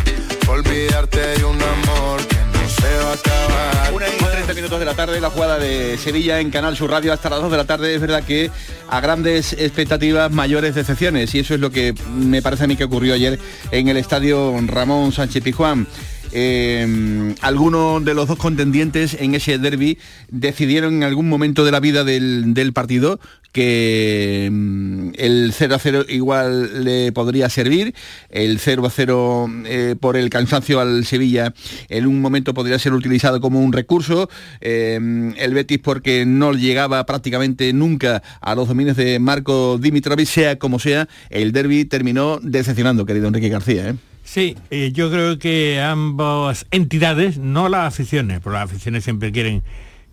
[0.49, 3.93] Olvidarte de un amor que no se va a acabar.
[3.93, 7.13] Una y 30 minutos de la tarde, la jugada de Sevilla en Canal Sur Radio
[7.13, 7.95] hasta las 2 de la tarde.
[7.95, 8.51] Es verdad que
[8.89, 11.35] a grandes expectativas, mayores decepciones.
[11.35, 13.39] Y eso es lo que me parece a mí que ocurrió ayer
[13.71, 15.87] en el estadio Ramón Sánchez Pijuán.
[16.33, 19.99] Eh, algunos de los dos contendientes en ese derby
[20.31, 23.21] decidieron en algún momento de la vida del, partido
[23.53, 27.95] que mm, el 0 a 0 igual le podría servir,
[28.31, 31.53] el 0 a 0 eh, por el cansancio al Sevilla
[31.90, 34.31] en un momento podría ser utilizado como un recurso,
[34.62, 34.99] eh,
[35.37, 40.79] el Betis porque no llegaba prácticamente nunca a los dominios de Marco Dimitrovic, sea como
[40.79, 43.95] sea, el derby terminó decepcionando, querido Enrique García.
[44.33, 49.62] Sí, eh, yo creo que ambas entidades, no las aficiones, porque las aficiones siempre quieren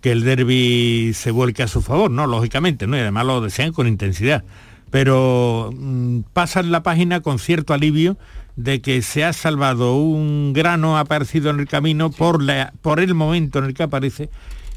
[0.01, 2.27] que el derby se vuelque a su favor, ¿no?
[2.27, 2.97] Lógicamente, ¿no?
[2.97, 4.43] Y además lo desean con intensidad.
[4.91, 8.17] Pero mm, pasan la página con cierto alivio
[8.57, 13.15] de que se ha salvado un grano aparecido en el camino por, la, por el
[13.15, 14.29] momento en el que aparece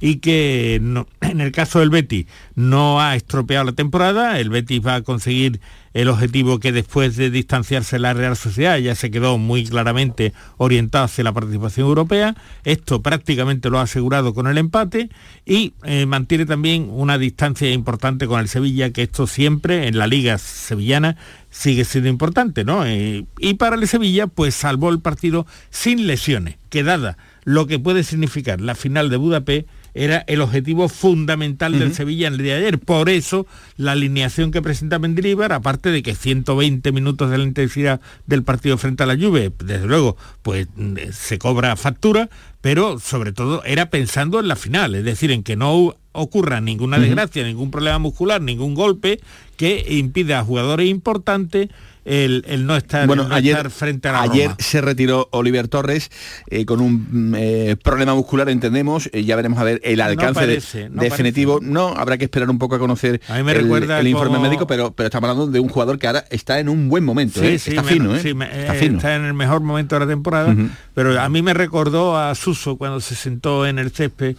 [0.03, 0.75] y que
[1.21, 5.61] en el caso del Betis no ha estropeado la temporada, el Betis va a conseguir
[5.95, 11.05] el objetivo que después de distanciarse la Real Sociedad ya se quedó muy claramente orientado
[11.05, 12.35] hacia la participación europea,
[12.65, 15.11] esto prácticamente lo ha asegurado con el empate
[15.47, 20.07] y eh, mantiene también una distancia importante con el Sevilla, que esto siempre en la
[20.07, 21.17] liga sevillana
[21.51, 22.87] sigue siendo importante, ¿no?
[22.87, 27.79] Eh, y para el Sevilla, pues salvó el partido sin lesiones, que dada lo que
[27.79, 32.55] puede significar la final de Budapest, era el objetivo fundamental del Sevilla en el día
[32.55, 32.79] de ayer.
[32.79, 38.01] Por eso, la alineación que presenta Mendilibar, aparte de que 120 minutos de la intensidad
[38.27, 43.33] del partido frente a la Juve, desde luego, pues mm, se cobra factura, pero sobre
[43.33, 47.71] todo era pensando en la final, es decir, en que no ocurra ninguna desgracia, ningún
[47.71, 49.21] problema muscular, ningún golpe
[49.57, 51.71] que impida a jugadores importantes
[52.05, 54.57] el, el no estar, Bueno, el no ayer, estar frente a la ayer Roma.
[54.59, 56.11] se retiró Oliver Torres
[56.49, 59.09] eh, con un mm, eh, problema muscular, entendemos.
[59.13, 61.61] Eh, ya veremos a ver el alcance de- parece, no definitivo.
[61.63, 64.37] No, habrá que esperar un poco a conocer A mí me el, recuerda el informe
[64.37, 67.05] como- médico, pero, pero estamos hablando de un jugador que ahora está en un buen
[67.05, 67.41] momento.
[67.41, 68.97] Sí, sí, está me- fino, sí, me- está fino.
[68.97, 70.55] está en el mejor momento de la temporada,
[70.95, 74.37] pero a mí me recordó a Suso cuando se sentó en el césped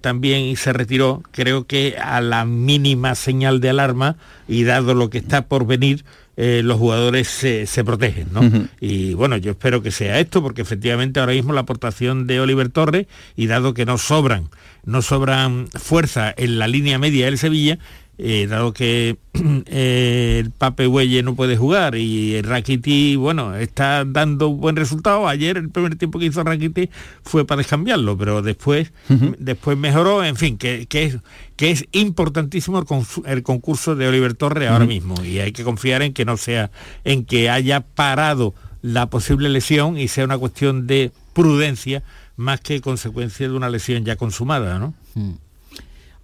[0.00, 1.22] también y se retiró.
[1.30, 4.16] Creo que a la mínima señal de alarma
[4.48, 6.04] y dado lo que está por venir,
[6.36, 8.40] eh, los jugadores se, se protegen, ¿no?
[8.80, 12.68] Y bueno, yo espero que sea esto, porque efectivamente ahora mismo la aportación de Oliver
[12.68, 14.48] Torres, y dado que no sobran,
[14.84, 17.78] no sobran fuerza en la línea media del Sevilla,
[18.18, 19.16] eh, dado que
[19.66, 25.26] eh, el Pape Huelle no puede jugar y el Rakiti, bueno, está dando buen resultado.
[25.28, 26.90] Ayer el primer tiempo que hizo Rakiti
[27.22, 28.92] fue para descambiarlo, pero después,
[29.38, 31.18] después mejoró, en fin, que, que es
[31.56, 32.86] que es importantísimo el,
[33.26, 35.14] el concurso de Oliver Torres ahora mismo.
[35.24, 36.70] Y hay que confiar en que no sea,
[37.04, 42.02] en que haya parado la posible lesión y sea una cuestión de prudencia
[42.36, 44.94] más que consecuencia de una lesión ya consumada, ¿no?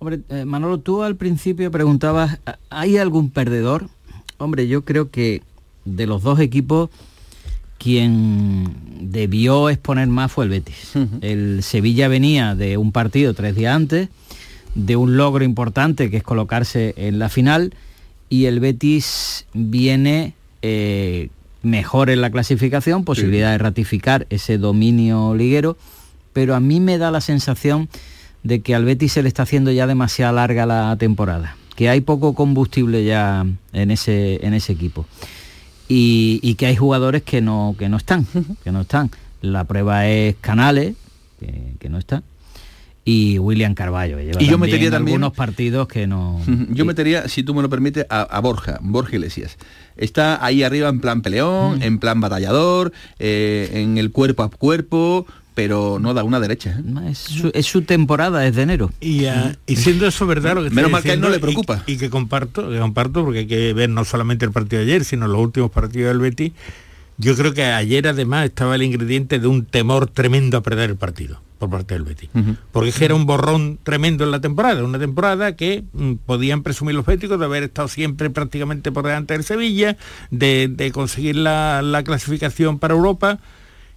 [0.02, 2.38] Hombre, eh, Manolo, tú al principio preguntabas,
[2.70, 3.90] ¿hay algún perdedor?
[4.38, 5.42] Hombre, yo creo que
[5.84, 6.88] de los dos equipos,
[7.76, 10.92] quien debió exponer más fue el Betis.
[11.20, 14.08] El Sevilla venía de un partido tres días antes,
[14.74, 17.74] de un logro importante que es colocarse en la final,
[18.30, 20.32] y el Betis viene
[20.62, 21.28] eh,
[21.62, 25.76] mejor en la clasificación, posibilidad de ratificar ese dominio liguero,
[26.32, 27.90] pero a mí me da la sensación
[28.42, 32.00] de que al Betis se le está haciendo ya demasiado larga la temporada, que hay
[32.00, 35.06] poco combustible ya en ese, en ese equipo.
[35.88, 38.26] Y, y que hay jugadores que no, que no están,
[38.62, 39.10] que no están.
[39.42, 40.94] La prueba es Canales,
[41.40, 42.22] que, que no está,
[43.04, 46.40] y William Carballo, que lleva Y yo también metería también- algunos partidos que no...
[46.70, 49.56] Yo metería, si tú me lo permites, a, a Borja, Borja Iglesias.
[49.96, 55.26] Está ahí arriba en plan peleón, en plan batallador, eh, en el cuerpo a cuerpo,
[55.54, 56.78] pero no da una derecha.
[56.78, 57.10] ¿eh?
[57.10, 58.90] Es su, es su temporada, es de enero.
[59.00, 61.30] Y, ah, y siendo eso verdad lo que Menos mal que a él no diciendo
[61.30, 61.82] le y- preocupa.
[61.86, 65.04] Y, que comparto, que comparto porque hay que ver no solamente el partido de ayer,
[65.04, 66.52] sino los últimos partidos del Betis.
[67.18, 70.96] Yo creo que ayer además estaba el ingrediente de un temor tremendo a perder el
[70.96, 72.30] partido por parte del Betis.
[72.72, 76.62] Porque es que era un borrón tremendo en la temporada, una temporada que mm, podían
[76.62, 79.98] presumir los béticos de haber estado siempre prácticamente por delante del Sevilla,
[80.30, 83.38] de, de conseguir la, la clasificación para Europa.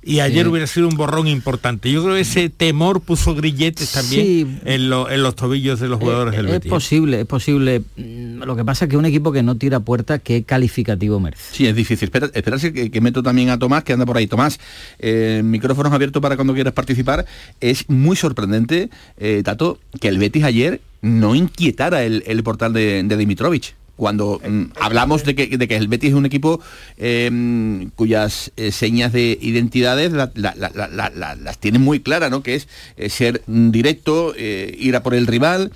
[0.05, 0.49] Y ayer Sí.
[0.51, 1.91] hubiera sido un borrón importante.
[1.91, 4.57] Yo creo que ese temor puso grilletes también Sí.
[4.65, 6.69] en, lo- en los tobillos de los jugadores del es Betis.
[6.69, 7.81] posible, es posible.
[7.95, 11.43] Mm, Lo que pasa es que un equipo que no tira puerta, ¿qué calificativo merece?
[11.53, 12.07] Sí, es difícil.
[12.07, 14.27] Espera, esperarse que, que meto también a Tomás, que anda por ahí.
[14.27, 14.59] Tomás,
[14.99, 17.25] eh, micrófonos abiertos para cuando quieras participar.
[17.61, 23.03] Es muy sorprendente, eh, Tato, que el Betis ayer no inquietara el, el portal de,
[23.03, 23.75] de Dimitrovich.
[24.03, 25.43] Cuando mm, hablamos de que,
[25.77, 26.59] el Betis es un equipo
[26.99, 32.01] mm, cuyas eh, señas de identidades la- la- la- la- la- la- las tiene muy
[32.01, 32.43] claras, ¿no?
[32.43, 35.71] Que es eh, ser directo, eh, ir a por el rival.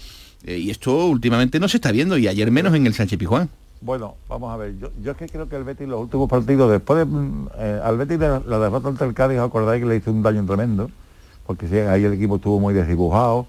[0.46, 3.50] y esto últimamente no se está viendo, y ayer menos en el Sánchez Pijuán.
[3.80, 7.00] Bueno, vamos a ver, yo, es que creo que el Betis los últimos partidos, después
[7.00, 7.48] de mm,
[7.84, 10.92] al Betis la derrota ante el Cádiz, acordáis que le hizo un daño tremendo,
[11.46, 13.48] porque ahí el equipo estuvo muy desdibujado,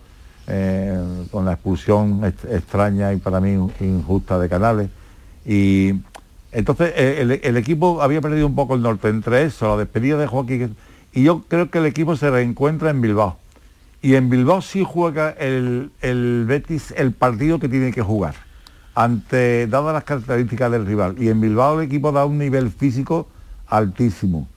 [0.48, 0.98] eh,
[1.30, 4.88] con la expulsión ex- extraña y para mí injusta de Canales.
[5.46, 5.94] Y
[6.50, 10.18] entonces eh, el, el equipo había perdido un poco el norte entre eso, la despedida
[10.18, 10.76] de Joaquín,
[11.12, 13.36] y yo creo que el equipo se reencuentra en Bilbao.
[14.00, 18.34] Y en Bilbao sí juega el, el Betis el partido que tiene que jugar,
[18.94, 21.16] ante dadas las características del rival.
[21.18, 23.28] Y en Bilbao el equipo da un nivel físico
[23.66, 24.48] altísimo.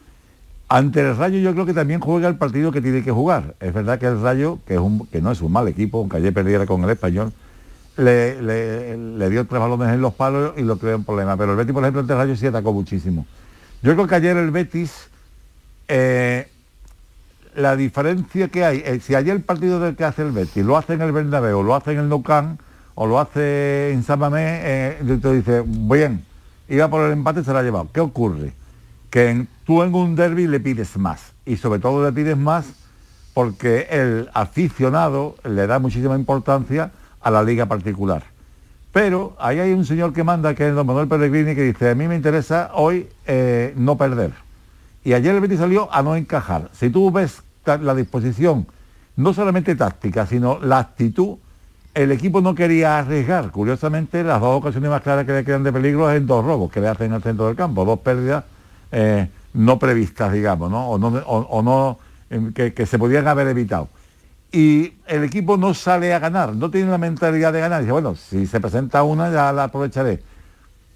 [0.73, 3.55] Ante el Rayo yo creo que también juega el partido que tiene que jugar.
[3.59, 6.15] Es verdad que el Rayo, que, es un- que no es un mal equipo, aunque
[6.15, 7.33] ayer perdiera con el español,
[7.97, 11.35] le, dio tres balones en los palos y lo creó un problema.
[11.35, 13.25] Pero el Betis, por ejemplo, ante el Rayo sí atacó muchísimo.
[13.83, 15.09] Yo creo que ayer el Betis,
[15.89, 16.47] eh,
[17.53, 20.77] la diferencia que hay, eh, si ayer el partido del que hace el Betis lo
[20.77, 22.23] hace en el Bernabéu, lo hace en el Nou
[22.95, 26.23] o lo hace en San Mamés, eh, tú dices, bien,
[26.69, 27.89] iba por el empate, se lo ha llevado.
[27.93, 28.60] ¿Qué ocurre?
[29.11, 32.73] Que tú en un derby le pides más y sobre todo le pides más
[33.33, 38.23] porque el aficionado le da muchísima importancia a la liga particular.
[38.91, 41.95] Pero ahí hay un señor que manda, que es don Manuel Pellegrini, que dice, a
[41.95, 44.31] mí me interesa hoy eh, no perder.
[45.03, 46.69] Y ayer el Betis salió a no encajar.
[46.73, 48.67] Si tú ves la disposición,
[49.15, 51.37] no solamente táctica, sino la actitud,
[51.93, 53.51] el equipo no quería arriesgar.
[53.51, 56.71] Curiosamente, las dos ocasiones más claras que le quedan de peligro es en dos robos
[56.71, 58.43] que le hacen al centro del campo, dos pérdidas
[58.91, 60.89] eh, no previstas, digamos, ¿no?
[60.89, 63.89] O no, em, que, se podían haber evitado.
[64.51, 67.81] Y el equipo no sale a ganar, no tiene la mentalidad de ganar.
[67.81, 70.21] Dice, bueno, si se presenta una ya la aprovecharé.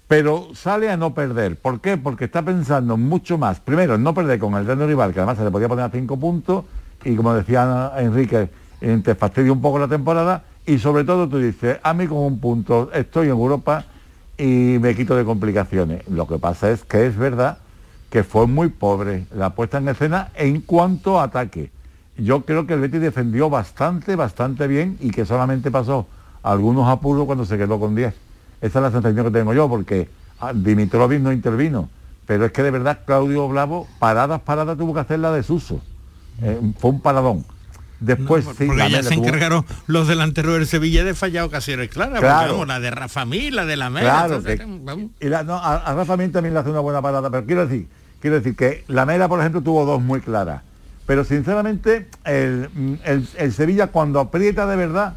[0.08, 1.56] pero sale a no perder.
[1.56, 1.96] ¿Por qué?
[1.96, 5.36] Porque está pensando mucho más, primero, en no perder con el grande rival, que además
[5.36, 6.64] se le podía poner a cinco puntos,
[7.04, 8.48] y como decía Enrique,
[8.80, 12.18] eh, te fastidia un poco la temporada, y sobre todo tú dices, a mí con
[12.18, 13.84] un punto estoy en Europa
[14.38, 16.06] y me quito de complicaciones.
[16.08, 17.58] Lo que pasa es que es verdad
[18.10, 21.70] que fue muy pobre la puesta en escena en cuanto a ataque.
[22.16, 26.06] Yo creo que el Betis defendió bastante, bastante bien y que solamente pasó
[26.42, 28.14] algunos apuros cuando se quedó con 10.
[28.60, 30.08] Esa es la sensación que tengo yo, porque
[30.40, 31.88] ah, Dimitrovic no intervino.
[32.26, 35.80] Pero es que de verdad Claudio Bravo, paradas, paradas, tuvo que hacer la desuso.
[36.40, 37.44] Eh, fue un paradón.
[38.00, 41.88] Después No, sí, porque ya se tuvo- encargaron los delanteros del Sevilla de fallar ocasiones
[41.88, 42.12] claras.
[42.20, 42.52] porque, Claro.
[42.52, 44.10] vamos, la de Rafa Mí, la de la Mela.
[44.10, 45.10] Claro, entonces, que- vamos.
[45.20, 47.66] y la- no, a, a Rafa Mir también le hace una buena parada, pero quiero
[47.66, 47.88] decir,
[48.20, 50.62] quiero decir que la Mera, por ejemplo, tuvo dos muy claras.
[51.06, 52.68] Pero sinceramente, el,
[53.04, 55.14] el- el Sevilla cuando aprieta de verdad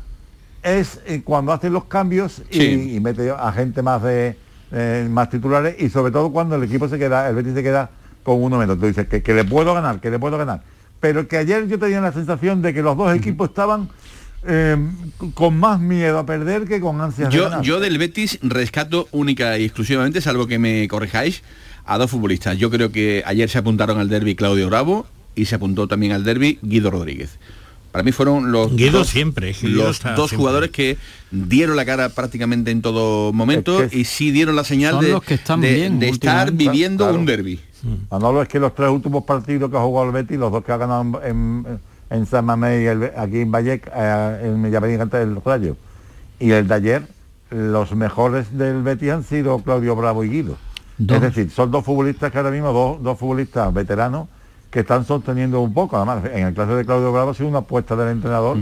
[0.63, 2.95] es eh, cuando hace los cambios y, Sí.
[2.95, 4.37] y mete a gente más de
[4.71, 7.89] eh, más titulares y sobre todo cuando el equipo se queda, el Betis se queda
[8.23, 8.79] con uno menos.
[8.79, 10.61] Tú dices que, que le puedo ganar, que le puedo ganar.
[10.99, 13.89] Pero que ayer yo tenía la sensación de que los dos equipos estaban
[14.45, 14.77] eh,
[15.33, 17.61] con más miedo a perder que con ansias de Yo, ganar.
[17.61, 21.43] yo del Betis rescato única y exclusivamente, salvo que me corrijáis,
[21.85, 22.57] a dos futbolistas.
[22.57, 26.23] Yo creo que ayer se apuntaron al derby Claudio Bravo y se apuntó también al
[26.23, 27.37] derby Guido Rodríguez.
[27.91, 30.37] Para mí fueron los Guido dos, siempre, Guido los está dos siempre.
[30.37, 30.97] jugadores que
[31.31, 35.13] dieron la cara prácticamente en todo momento Es que y sí dieron la señal de,
[35.13, 37.17] los que están de- bien de estar viviendo Claro.
[37.19, 37.59] un derby.
[38.11, 40.71] Manolo, es que los tres últimos partidos que ha jugado el Betis, los dos que
[40.71, 45.19] ha ganado en, en San Mamés y el- aquí en Valle, eh, en Villaverín antes
[45.19, 45.75] del Rayo,
[46.39, 47.07] y el de ayer,
[47.51, 50.57] los mejores del Betis han sido Claudio Bravo y Guido.
[50.97, 51.15] Dos.
[51.17, 54.27] Es decir, son dos futbolistas que ahora mismo, dos, dos futbolistas veteranos,
[54.69, 55.97] que están sosteniendo un poco.
[55.97, 58.57] Además, en el caso de Claudio Bravo ha sido una apuesta del entrenador,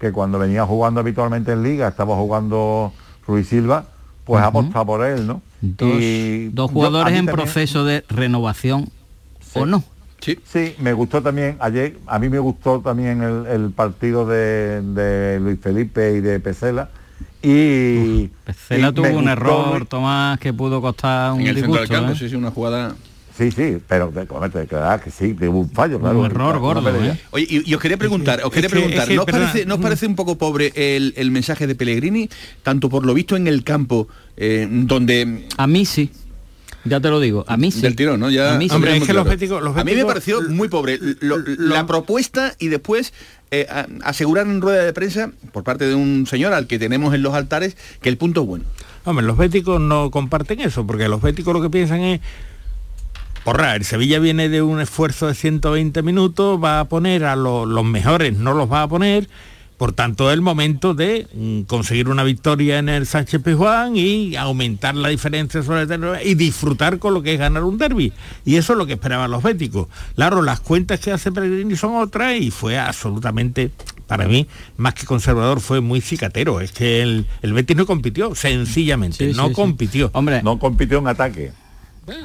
[0.00, 2.92] que cuando venía jugando habitualmente en Liga, estaba jugando
[3.26, 3.84] Ruiz Silva,
[4.24, 4.58] pues ha Ujú.
[4.58, 5.40] apostado por él, ¿no?
[5.62, 8.90] Dos, Y dos yo- jugadores en también- proceso de renovación
[9.54, 9.82] o no.
[10.20, 10.38] Sí.
[10.44, 15.40] Sí, me gustó también, ayer, a mí me gustó también el, el partido de, de
[15.40, 16.90] Luis Felipe y de Pesela.
[17.42, 21.72] Y Pesela y tuvo un gustó error, Tomás, que pudo costar un En el centro
[21.72, 21.94] del disgusto.
[22.04, 22.16] campo, ¿eh?
[22.18, 22.94] sí, sí, una jugada...
[23.42, 26.18] Sí, sí, pero de, comete, de verdad que sí, de un fallo, claro.
[26.20, 26.88] Un error gordo.
[27.04, 27.18] ¿eh?
[27.30, 29.26] Oye, y, y os quería preguntar, os quería es que- preguntar, es que, ¿no, os
[29.26, 32.28] perdona, parece, ¿no os parece un poco pobre el, el mensaje de Pellegrini,
[32.62, 36.10] tanto por lo visto en el campo, eh, donde A mí sí.
[36.84, 37.80] Ya te lo digo, a mí sí.
[37.80, 38.28] del tirón, ¿no?
[38.28, 38.74] Ya, A mí sí.
[38.74, 39.38] Hombre, es que los claro.
[39.38, 43.12] béticos- los A mí me pareció muy pobre lo- la propuesta y después
[43.52, 47.14] eh, a- asegurar en rueda de prensa por parte de un señor al que tenemos
[47.14, 48.64] en los altares que el punto es bueno.
[49.04, 52.20] Hombre, los béticos no comparten eso, porque los béticos lo que piensan es,
[53.44, 57.66] porra, el Sevilla viene de un esfuerzo de 120 minutos, va a poner a lo-
[57.66, 59.28] los mejores, no los va a poner,
[59.78, 64.36] por tanto es el momento de mm, conseguir una victoria en el Sánchez Pizjuán y
[64.36, 68.12] aumentar la diferencia sobre el y disfrutar con lo que es ganar un derby.
[68.44, 69.88] Y eso es lo que esperaban los béticos.
[70.14, 73.72] Claro, las cuentas que hace Pellegrini son otras y fue absolutamente,
[74.06, 76.60] para mí, más que conservador, fue muy cicatero.
[76.60, 79.54] Es que el, el Betis no compitió, sencillamente, Sí, no sí, sí.
[79.54, 80.10] compitió.
[80.12, 81.50] Hombre, No compitió en ataque.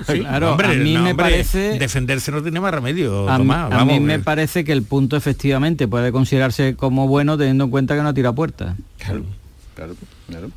[0.08, 3.38] Sí, Claro, hombre, a mí no, me hombre, parece- defenderse no tiene más remedio, a,
[3.38, 4.20] Tomás, a vamos, mí me eh.
[4.20, 8.34] parece que el punto efectivamente puede considerarse como bueno teniendo en cuenta que no tira
[8.34, 8.76] puerta.
[8.98, 9.24] Claro,
[9.76, 9.96] claro,
[10.28, 10.50] claro.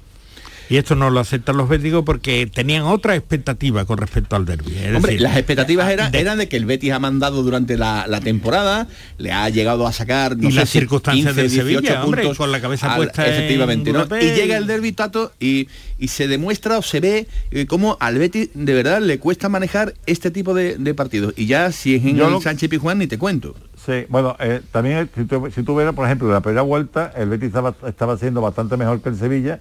[0.70, 4.72] Y esto no lo aceptan los béticos porque tenían otra expectativa con respecto al derby.
[4.94, 8.20] Hombre, decir, las expectativas eran, eran de que el Betis ha mandado durante la, la
[8.20, 8.86] temporada,
[9.18, 12.38] le ha llegado a sacar no Y sé las circunstancias del 18 Sevilla, hombre, puntos
[12.38, 14.06] con la cabeza al- puesta en efectivamente, ¿no?
[14.20, 15.66] Y llega el derby Tato y,
[15.98, 19.94] y se demuestra o se ve eh, cómo al Betis de verdad le cuesta manejar
[20.06, 21.34] este tipo de, de partidos.
[21.36, 23.56] Y ya si es en Yo el lo- Sánchez Pizjuán ni te cuento.
[23.84, 27.12] Sí, bueno, eh, también eh, si tú, si tú vieras, por ejemplo, la primera vuelta,
[27.16, 29.58] el Betis estaba, estaba siendo bastante mejor que el Sevilla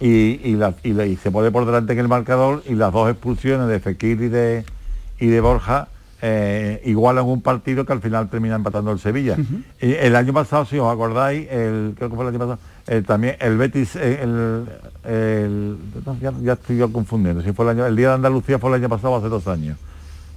[0.00, 2.92] y, y, la- y la- y se pone por delante en el marcador y las
[2.92, 4.64] dos expulsiones de Fekir y de,
[5.18, 5.88] y de Borja
[6.22, 9.36] eh, igualan un partido que al final termina empatando el Sevilla.
[9.80, 13.02] Y el año pasado, si os acordáis, el, creo que fue el año pasado, eh,
[13.06, 15.76] también el Betis, eh, el,
[16.20, 18.76] ya, ya estoy yo confundiendo, si fue el año, el día de Andalucía fue el
[18.76, 19.76] año pasado, hace dos años.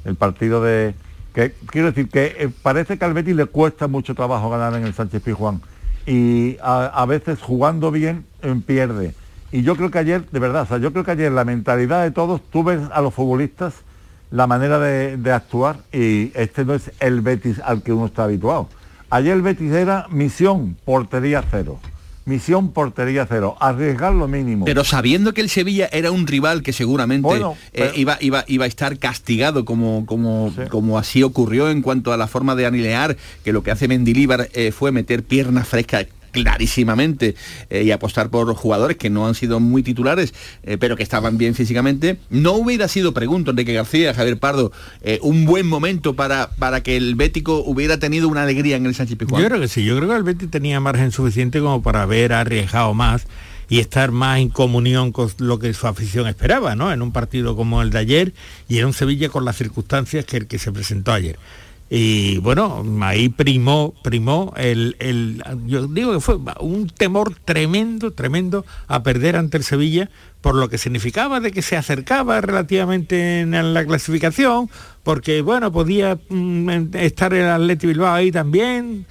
[0.06, 0.94] El partido de
[1.34, 4.84] que quiero decir que eh, parece que al Betis le cuesta mucho trabajo ganar en
[4.86, 5.62] el Sánchez Pizjuán.
[6.06, 8.26] Y a, a veces jugando bien
[8.66, 9.14] pierde
[9.54, 12.04] y yo creo que ayer de verdad o sea, yo creo que ayer la mentalidad
[12.04, 13.76] de todos tú ves a los futbolistas
[14.32, 18.24] la manera de, de actuar y este no es el Betis al que uno está
[18.24, 18.68] habituado.
[19.12, 21.80] Ayer el Betis era misión portería cero
[22.26, 24.66] misión portería cero arriesgar lo mínimo.
[24.66, 28.66] Pero sabiendo que el Sevilla era un rival que seguramente Bueno, eh, iba, iba, iba
[28.66, 33.18] a estar castigado como, como, como así ocurrió en cuanto a la forma de anilear,
[33.44, 37.36] que lo que hace Mendilíbar eh, fue meter piernas frescas clarísimamente
[37.70, 41.38] eh, y apostar por jugadores que no han sido muy titulares, eh, pero que estaban
[41.38, 46.50] bien físicamente, no hubiera sido, pregunto, Enrique García, Javier Pardo, eh, un buen momento para,
[46.58, 49.42] para que el Bético hubiera tenido una alegría en el Sánchez Pizjuán.
[49.42, 52.34] Yo creo que sí, yo creo que el Betis tenía margen suficiente como para haber
[52.34, 53.28] arriesgado más
[53.70, 56.92] y estar más en comunión con lo que su afición esperaba, ¿no?
[56.92, 58.34] En un partido como el de ayer
[58.68, 61.38] y en un Sevilla con las circunstancias que el que se presentó ayer.
[61.90, 68.66] Y bueno, ahí primó, primó el, el- yo digo que fue un temor tremendo, tremendo
[68.88, 70.10] a perder ante el Sevilla
[70.42, 74.70] por lo que significaba de que se acercaba relativamente en la clasificación,
[75.04, 79.06] porque bueno, podía mm, estar el Atleti Bilbao ahí también,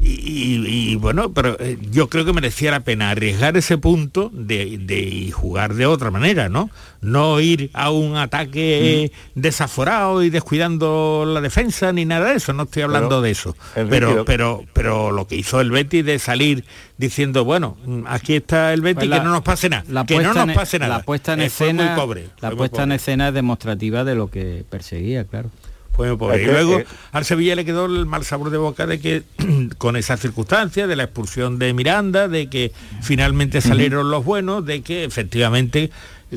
[0.00, 4.30] y, y- y, bueno, pero eh, yo creo que merecía la pena arriesgar ese punto
[4.32, 6.70] de, de- y jugar de otra manera, ¿no?
[7.00, 12.52] No ir a un ataque eh, desaforado y descuidando la defensa ni nada de eso,
[12.52, 13.56] no estoy hablando Pero, de eso.
[13.74, 16.64] Pero, pero, pero lo que hizo el Betis de salir
[16.98, 20.18] diciendo, bueno, mm, aquí está el Betis, Pues que no nos pase nada, la que
[20.18, 20.98] no nos en- pase nada.
[20.98, 22.26] La puesta en Eh, escena, muy pobre.
[22.40, 25.50] la puesta en escena es demostrativa de lo que perseguía, claro.
[25.96, 26.36] Fue muy pobre.
[26.36, 29.22] Es y luego eh, al Sevilla le quedó el mal sabor de boca de que
[29.78, 32.72] con esas circunstancias, de la expulsión de Miranda, de que
[33.02, 35.90] finalmente salieron los buenos, de que efectivamente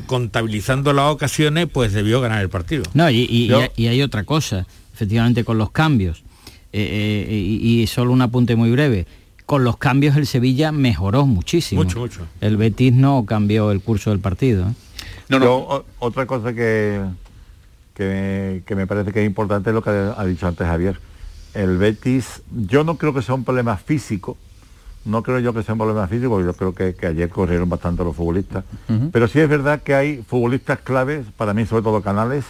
[0.05, 2.83] contabilizando las ocasiones, pues debió ganar el partido.
[2.93, 6.23] No, y, y- Yo- y hay- otra cosa, efectivamente con los cambios,
[6.71, 9.07] eh, eh, y, y solo un apunte muy breve,
[9.45, 11.83] con los cambios el Sevilla mejoró muchísimo.
[11.83, 12.21] Mucho, mucho.
[12.39, 14.67] El Betis no cambió el curso del partido.
[14.69, 14.73] ¿eh?
[15.29, 17.01] Yo, o- otra cosa que,
[18.03, 20.97] que, que me parece que es importante lo que ha dicho antes Javier.
[21.53, 24.37] El Betis, yo no creo que sea un problema físico,
[25.03, 28.01] no creo yo que sea un problema físico, yo creo que, que ayer corrieron bastante
[28.05, 28.63] los futbolistas,
[29.11, 32.45] pero sí es verdad que hay futbolistas claves, para mí sobre todo canales,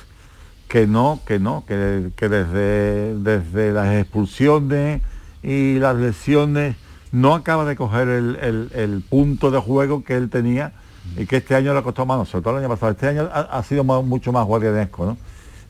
[0.67, 5.01] que no, que no, que, que desde, desde las expulsiones
[5.41, 6.75] y las lesiones
[7.11, 10.73] no acaba de coger el, el- el punto de juego que él tenía
[11.17, 13.27] y que este año le ha costado más, sobre todo el año pasado, este año
[13.33, 15.17] ha, ha sido más- mucho más guardianesco, ¿no?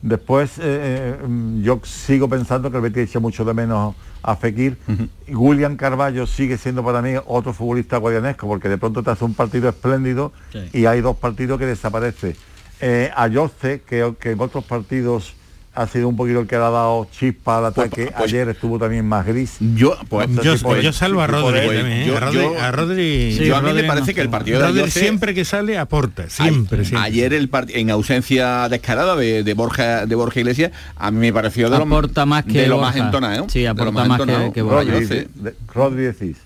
[0.02, 4.36] Después eh, eh, mm, yo sigo pensando que el Betis echa mucho de menos a
[4.36, 4.78] Fekir.
[5.26, 9.24] Y William Carballo sigue siendo para mí otro futbolista guardianesco, porque de pronto te hace
[9.24, 10.68] un partido espléndido Sí.
[10.72, 12.36] y hay dos partidos que desaparece.
[12.80, 15.34] Eh, a Yorce, que, que en otros partidos
[15.72, 19.06] ha sido un poquito el que le ha dado chispa al ataque, ayer estuvo también
[19.06, 19.56] más gris.
[19.60, 22.06] Yo, pues, yo, yo salvo a Rodri también, ¿eh?
[22.06, 24.66] yo- a Rodri, yo- a Rodri- yo a mí me parece que el partido de
[24.66, 27.06] Rodri siempre que sale aporta, siempre, Ay- siempre.
[27.06, 31.32] Ayer el part- en ausencia descarada de, de Borja de Borja Iglesias, a mí me
[31.32, 32.90] pareció de lo, Aporta más que de lo Borja.
[32.90, 33.46] más entonado.
[33.48, 34.90] Sí, lo aporta más que- que Borja.
[34.90, 35.26] Rodri,
[35.72, 36.36] Rodri decís.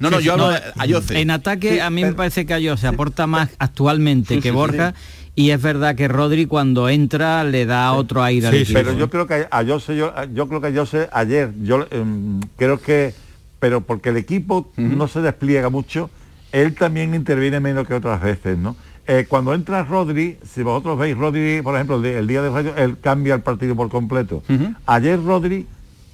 [0.00, 1.20] No, no, Sí, yo sí, hablo no, de Ayoce.
[1.20, 4.54] En ataque Sí, a mí me parece que Ayoce aporta más actualmente Sí, que sí,
[4.54, 4.94] Borja
[5.34, 8.78] y es verdad que Rodri cuando entra le da otro aire al equipo.
[8.78, 12.40] Pero yo creo que a Jose, yo, yo creo que a Jose ayer, yo em,
[12.56, 13.14] creo que,
[13.58, 16.10] pero porque el equipo no se despliega mucho,
[16.52, 18.76] él también interviene menos que otras veces, ¿no?
[19.06, 22.98] Eh, cuando entra Rodri, si vosotros veis, Rodri, por ejemplo, el, día de radio, él
[23.00, 24.42] cambia el partido por completo.
[24.86, 25.66] Ayer Rodri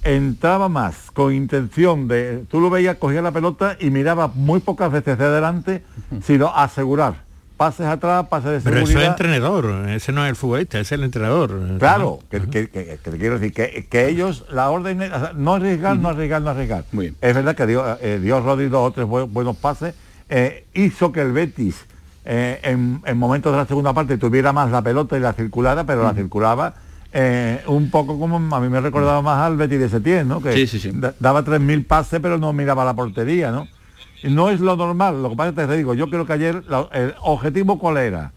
[0.03, 4.91] entraba más con intención de, tú lo veías, cogía la pelota y miraba muy pocas
[4.91, 5.83] veces de adelante,
[6.23, 7.28] sino asegurar.
[7.59, 9.01] Pases atrás, pases de Pero seguridad.
[9.01, 11.59] eso es entrenador, ese no es el futbolista, es el entrenador.
[11.77, 15.19] Claro, que, que- que- que te quiero decir que, que ellos, la orden es o
[15.19, 16.85] sea, no arriesgar, no arriesgar, no arriesgar.
[17.19, 19.93] Es verdad que dio, eh, dio Rodri dos o tres bu- buenos pases,
[20.29, 21.75] eh, hizo que el Betis
[22.23, 25.83] eh, en, en momentos de la segunda parte tuviera más la pelota y la circulada,
[25.83, 26.75] pero la circulaba
[27.11, 30.41] eh, un poco como a mí me recordaba más al Betis de Setién, ¿no?
[30.41, 30.91] Que Sí, sí, sí.
[30.93, 33.67] da- daba 3.000 pases pero no miraba la portería, ¿no?
[34.23, 36.63] No es lo normal, lo que pasa es que te digo, yo creo que ayer
[36.67, 38.31] la- el objetivo cuál era,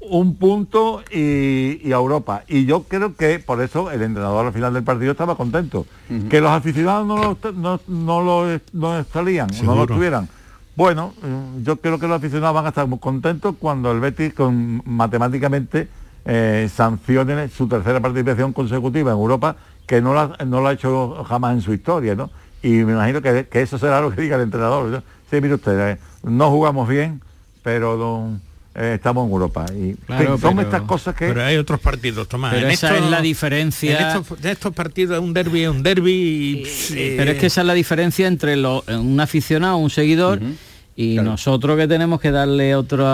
[0.00, 2.42] un punto y, y a Europa.
[2.46, 5.84] Y yo creo que por eso el entrenador al final del partido estaba contento.
[6.28, 10.28] Que los aficionados no lo, no, no lo, no salían, no lo estuvieran.
[10.76, 14.32] Bueno, mm, yo creo que los aficionados van a estar muy contentos cuando el Betis
[14.34, 15.88] con, matemáticamente
[16.24, 19.56] eh, sancione su tercera participación consecutiva en Europa,
[19.86, 22.30] que no la, no lo ha hecho jamás en su historia, ¿no?
[22.62, 24.86] Y me imagino que, que eso será lo que diga el entrenador.
[24.86, 25.02] ¿no?
[25.30, 27.20] Sí, mire usted, eh, no jugamos bien,
[27.62, 28.30] pero
[28.74, 29.66] eh, estamos en Europa.
[29.74, 31.26] Y Claro, son pero- estas cosas que...
[31.28, 32.52] Pero hay otros partidos, Tomás.
[32.54, 35.70] Pero En esa estos- es la diferencia- En estos, en estos partidos un derby es
[35.70, 36.12] un derby
[36.90, 37.16] y...
[37.16, 40.40] Pero es que esa es la diferencia entre lo- un aficionado, un seguidor
[40.94, 43.04] y nosotros que tenemos que darle otro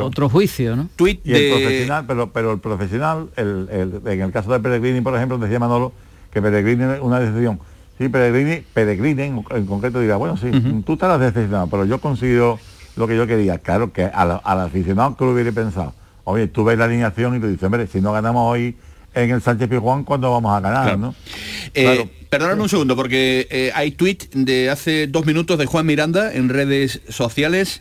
[0.00, 0.88] otro juicio, ¿no?
[0.98, 5.14] y el profesional, pero, pero el profesional, el, el- en el caso de Peregrini, por
[5.16, 5.92] ejemplo, decía Manolo
[6.32, 7.60] que Peregrini una decisión.
[7.98, 10.50] Sí, Peregrini, Peregrini en, en concreto dirá, bueno, sí,
[10.84, 12.58] tú estarás decepcionado, pero yo consigo
[12.96, 13.58] lo que yo quería.
[13.58, 15.94] Claro que al, al aficionado que lo hubiera pensado.
[16.24, 18.74] Oye, tú ves la alineación y tú dices, hombre, si no ganamos hoy
[19.14, 20.98] en el Sánchez Pizjuán cuando vamos a ganar, Claro.
[20.98, 21.14] ¿no?
[21.74, 22.10] Eh, Claro.
[22.30, 26.48] Perdonadme un segundo, porque eh, hay tweet de hace dos minutos de Juan Miranda en
[26.48, 27.80] redes sociales.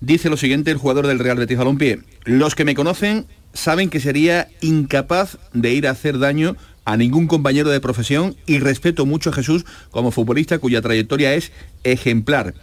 [0.00, 2.00] Dice lo siguiente el jugador del Real Betis Balompié.
[2.24, 6.56] Los que me conocen saben que sería incapaz de ir a hacer daño
[6.86, 11.52] a ningún compañero de profesión y respeto mucho a Jesús como futbolista cuya trayectoria es
[11.84, 12.54] ejemplar.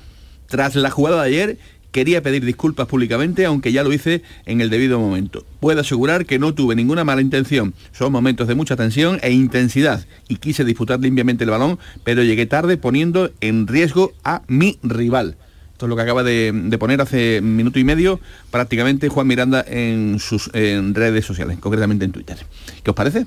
[0.48, 1.58] Tras la jugada de ayer,
[1.92, 5.46] quería pedir disculpas públicamente, aunque ya lo hice en el debido momento.
[5.60, 7.74] Puedo asegurar que no tuve ninguna mala intención.
[7.92, 12.46] Son momentos de mucha tensión e intensidad y quise disputar limpiamente el balón, pero llegué
[12.46, 15.36] tarde poniendo en riesgo a mi rival.
[15.74, 18.20] Esto es lo que acaba de, poner hace minuto y medio
[18.52, 22.38] prácticamente Juan Miranda en sus redes sociales, concretamente en Twitter.
[22.84, 23.26] ¿Qué os parece?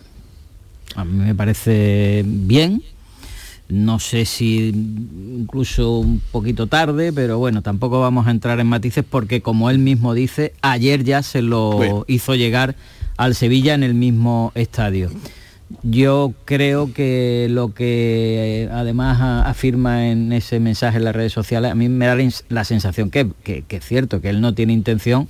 [0.95, 2.83] A mí me parece bien.
[3.69, 9.05] No sé si incluso un poquito tarde, pero bueno, tampoco vamos a entrar en matices
[9.09, 12.05] porque como él mismo dice, ayer ya se lo Bueno.
[12.07, 12.77] hizo llegar
[13.17, 15.11] al Sevilla en el mismo estadio.
[15.83, 19.19] Yo creo que lo que eh, además
[19.49, 22.17] afirma en ese mensaje en las redes sociales, a mí me da
[22.49, 25.27] la sensación que, que- que es cierto, que él no tiene intención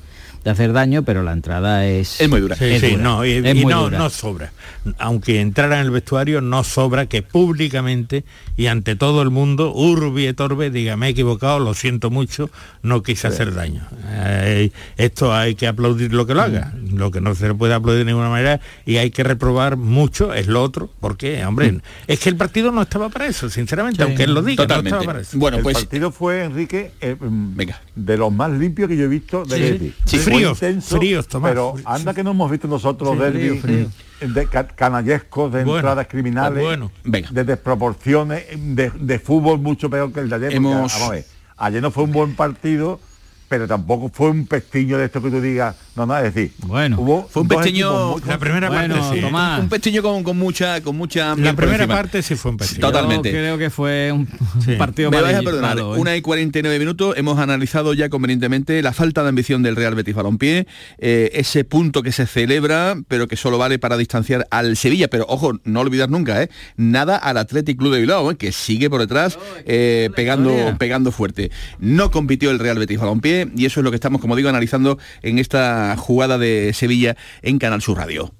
[0.46, 2.20] de hacer daño, pero la entrada es...
[2.20, 2.54] Es muy dura.
[2.54, 3.98] Sí, es sí, dura, no, y, es y muy no, dura.
[3.98, 4.52] no sobra.
[4.98, 8.24] Aunque entrara en el vestuario, no sobra que públicamente
[8.56, 12.48] y ante todo el mundo, urbi et orbe, diga, me he equivocado, lo siento mucho,
[12.82, 13.88] no quise hacer daño.
[14.08, 16.72] Eh, esto hay que aplaudir lo que lo haga.
[16.80, 16.96] Mm.
[16.96, 20.32] Lo que no se le puede aplaudir de ninguna manera y hay que reprobar mucho
[20.32, 20.88] es lo otro.
[21.00, 21.80] porque Hombre, Mm.
[22.06, 25.02] es que el partido no estaba para eso, sinceramente, aunque él lo diga, no estaba
[25.02, 25.36] para eso.
[25.36, 27.58] Bueno, el pues partido fue, Enrique, eh, mm,
[27.96, 29.92] de los más limpios que yo he visto de
[30.36, 31.50] Fríos, intenso, fríos, Tomás.
[31.50, 33.88] Pero anda que no hemos visto nosotros Sí, derbis, frío,
[34.20, 36.90] de ca- canallescos, de Bueno, entradas criminales, bueno.
[37.04, 40.48] de desproporciones, de, de fútbol mucho peor que el de ayer.
[40.52, 41.24] porque, Hemos- vamos a ver,
[41.56, 43.00] ayer no fue un buen partido,
[43.48, 46.96] pero tampoco fue un pestiño de esto que tú digas, no, no, es decir, bueno,
[47.00, 48.18] hubo Fue un pestiño.
[48.26, 49.20] La primera Bueno, parte sí.
[49.22, 49.60] Tomás.
[49.60, 51.94] Un pestiño con, con mucha, con mucha La primera encima.
[51.94, 52.80] parte sí fue un pestiño.
[52.80, 53.30] Totalmente.
[53.30, 54.28] Yo creo que fue un
[54.66, 55.98] un partido Me vais a perdonar, malo, ¿eh?
[55.98, 60.14] una y 49 minutos, hemos analizado ya convenientemente la falta de ambición del Real Betis
[60.14, 60.66] Balompié,
[60.98, 65.24] eh, ese punto que se celebra, pero que solo vale para distanciar al Sevilla, pero
[65.28, 66.50] ojo, no olvidar nunca, ¿eh?
[66.76, 68.36] nada al Athletic Club de Bilbao, ¿eh?
[68.36, 71.50] que sigue por detrás eh, pegando, pegando fuerte.
[71.78, 74.98] No compitió el Real Betis Balompié y eso es lo que estamos, como digo, analizando
[75.22, 78.32] en esta jugada de Sevilla en Canal Sur Radio.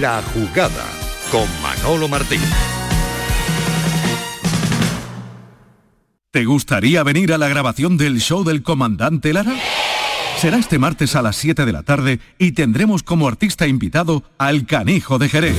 [0.00, 0.86] La jugada
[1.30, 2.40] con Manolo Martín.
[6.30, 9.56] ¿Te gustaría venir a la grabación del show del comandante Lara?
[10.36, 14.64] Será este martes a las 7 de la tarde y tendremos como artista invitado al
[14.64, 15.56] Canijo de Jerez.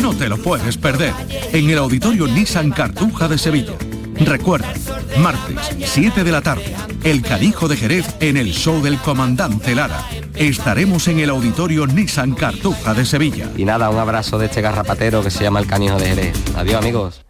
[0.00, 1.12] No te lo puedes perder
[1.52, 3.74] en el Auditorio Nissan Cartuja de Sevilla.
[4.20, 4.72] Recuerda,
[5.18, 10.04] martes, 7 de la tarde, el Canijo de Jerez en el show del comandante Lara.
[10.34, 13.50] Estaremos en el Auditorio Nissan Cartuja de Sevilla.
[13.56, 16.36] Y nada, un abrazo de este garrapatero que se llama el canijo de Jerez.
[16.54, 17.29] Adiós amigos.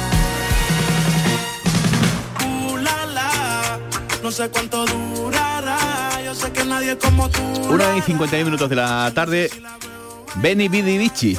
[4.31, 5.77] No sé cuánto durará,
[6.23, 7.41] yo sé que nadie como tú.
[7.69, 9.49] Una y 51 minutos de la tarde.
[10.35, 11.35] Benny Vidi Vici.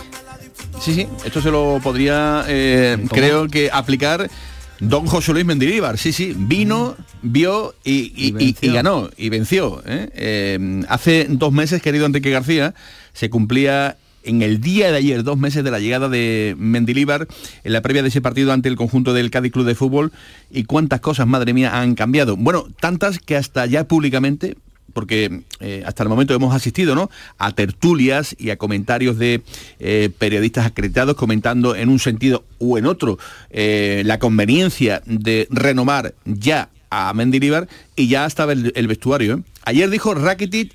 [0.78, 4.28] Sí, sí, esto se lo podría, eh, creo que aplicar
[4.78, 5.96] Don José Luis Mendilibar.
[5.96, 9.82] Sí, sí, vino, vio y, y- y- y ganó, y venció.
[9.86, 10.10] ¿eh?
[10.14, 12.74] Eh, hace dos meses, querido Enrique García,
[13.14, 17.26] se cumplía en el día de ayer, dos meses de la llegada de Mendilíbar,
[17.64, 20.12] en la previa de ese partido ante el conjunto del Cádiz Club de Fútbol,
[20.50, 22.36] y cuántas cosas, madre mía, han cambiado.
[22.36, 24.56] Bueno, tantas que hasta ya públicamente
[24.92, 27.10] porque eh, hasta el momento hemos asistido ¿no?
[27.38, 29.42] a tertulias y a comentarios de
[29.80, 33.18] eh, periodistas acreditados comentando en un sentido u en otro
[33.50, 39.42] eh, la conveniencia de renomar ya a Mendilibar y ya estaba el, el vestuario.
[39.64, 40.72] Ayer dijo Rakitic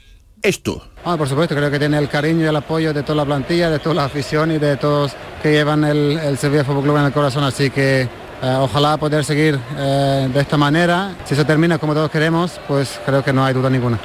[0.47, 0.81] esto.
[1.05, 3.69] Ah, por supuesto, creo que tiene el cariño y el apoyo de toda la plantilla,
[3.69, 7.05] de toda la afición y de todos que llevan el, el Sevilla Fútbol Club en
[7.05, 8.07] el corazón, así que
[8.39, 11.15] Eh, ojalá poder seguir eh, de esta manera.
[11.25, 13.97] Si se termina como todos queremos, pues creo que no hay duda ninguna.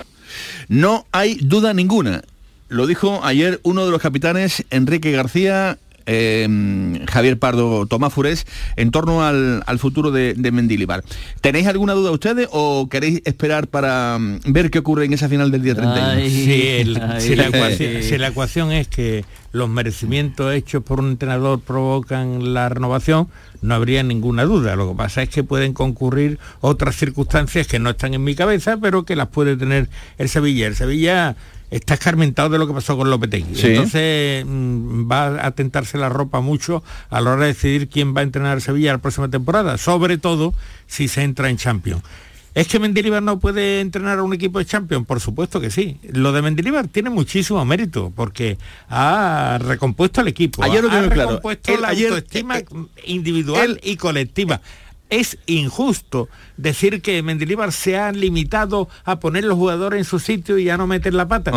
[0.68, 2.22] No hay duda ninguna.
[2.68, 5.76] Lo dijo ayer uno de los capitanes, Enrique García,
[6.06, 6.48] eh,
[7.10, 8.46] Javier Pardo, Tomás Furés,
[8.76, 11.02] en torno al, al futuro de, de Mendilibar.
[11.40, 15.50] ¿Tenéis alguna duda ustedes o queréis esperar para mm, ver qué ocurre en esa final
[15.50, 15.96] del día 31?
[16.30, 21.10] si, el- si la ecuación, si la ecuación es que los merecimientos hechos por un
[21.10, 23.28] entrenador provocan la renovación,
[23.60, 24.76] no habría ninguna duda.
[24.76, 28.78] Lo que pasa es que pueden concurrir otras circunstancias que no están en mi cabeza,
[28.80, 29.88] pero que las puede tener
[30.18, 30.66] el Sevilla.
[30.66, 31.36] El Sevilla
[31.72, 33.56] está escarmentado de lo que pasó con Lopetegui.
[33.56, 33.66] Sí.
[33.68, 38.20] Entonces mm, va a tentarse la ropa mucho a la hora de decidir quién va
[38.20, 40.54] a entrenar al Sevilla la próxima temporada, sobre todo
[40.86, 42.02] si se entra en Champions.
[42.54, 45.06] ¿Es que Mendilibar no puede entrenar a un equipo de Champions?
[45.06, 45.96] Por supuesto que sí.
[46.12, 48.58] Lo de Mendilibar tiene muchísimo mérito porque
[48.90, 50.62] ha recompuesto al equipo.
[50.62, 51.08] Ayer lo ha claro.
[51.30, 52.56] recompuesto Él la ayer- autoestima
[53.06, 54.60] individual y colectiva.
[55.12, 60.56] Es injusto decir que Mendilibar se ha limitado a poner los jugadores en su sitio
[60.58, 61.50] y a no meter la pata.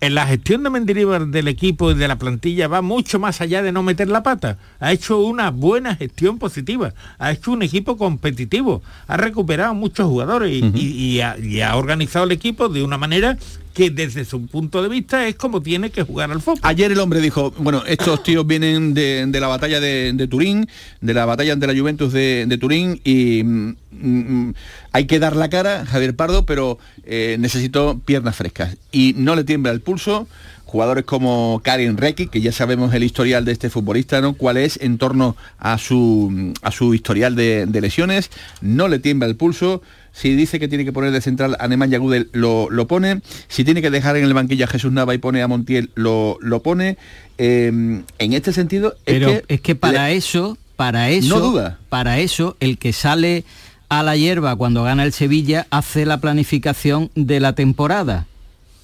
[0.00, 3.62] En la gestión de Mendilibar del equipo y de la plantilla va mucho más allá
[3.62, 4.58] de no meter la pata.
[4.80, 10.50] Ha hecho una buena gestión positiva, ha hecho un equipo competitivo, ha recuperado muchos jugadores
[10.50, 13.38] y, y- y ha, y ha organizado el equipo de una manera
[13.72, 16.60] que desde su punto de vista es como tiene que jugar al fútbol.
[16.62, 20.68] Ayer el hombre dijo, bueno, estos tíos vienen de, de la batalla de, de Turín,
[21.00, 24.54] de la batalla ante la Juventus de, de Turín y mm, mm,
[24.92, 28.76] hay que dar la cara, Javier Pardo, pero eh, necesito piernas frescas.
[28.90, 30.26] Y no le tiembla el pulso.
[30.64, 34.32] Jugadores como Karin Reiki, que ya sabemos el historial de este futbolista, ¿no?
[34.32, 38.30] Cuál es en torno a su, a su historial de, de lesiones.
[38.62, 39.82] No le tiembla el pulso.
[40.12, 43.22] Si dice que tiene que poner de central a Nemanja Gudel, lo, lo pone.
[43.48, 46.36] Si tiene que dejar en el banquillo a Jesús Nava y pone a Montiel, lo,
[46.40, 46.98] lo pone.
[47.38, 47.68] Eh,
[48.18, 51.78] en este sentido, Pero es que, es que para le- eso, para eso, No duda.
[51.88, 53.44] para eso, el que sale
[53.88, 58.26] a la hierba cuando gana el Sevilla hace la planificación de la temporada.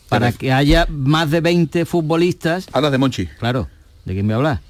[0.09, 2.67] Para que haya más de 20 futbolistas.
[2.73, 3.27] Hablas de Monchi.
[3.39, 3.69] Claro.
[4.07, 4.61] ¿De quién me hablas?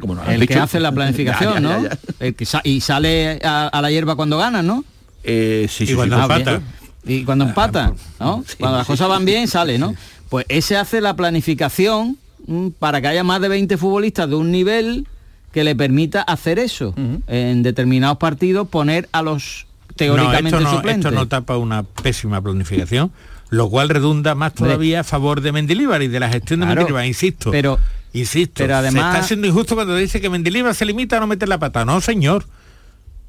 [0.00, 0.62] como no el que dicho.
[0.62, 1.82] hace la planificación, Ya, ya, ¿no?
[1.84, 1.98] ya.
[2.20, 4.84] El que sa- y sale a, a la hierba cuando gana, ¿no?
[5.24, 6.60] Eh, sí, sí, y cuando sí, empata.
[7.04, 8.44] Y cuando empata, ¿no?
[8.58, 9.94] cuando las cosas van bien, sale, ¿no?
[10.28, 12.16] Pues ese hace la planificación
[12.46, 15.06] mm, para que haya más de 20 futbolistas de un nivel
[15.52, 16.94] que le permita hacer eso.
[17.26, 19.66] En determinados partidos poner a los
[19.96, 21.04] teóricamente no, esto, no, suplentes.
[21.06, 23.12] esto no tapa una pésima planificación,
[23.50, 27.04] lo cual redunda más todavía a favor de Mendilibar y de la gestión de Mendilibar,
[27.04, 27.50] insisto.
[27.50, 27.78] pero-
[28.14, 31.26] insisto, pero además- se está siendo injusto cuando dice que Mendilibar se limita a no
[31.26, 31.84] meter la pata.
[31.84, 32.46] No, señor.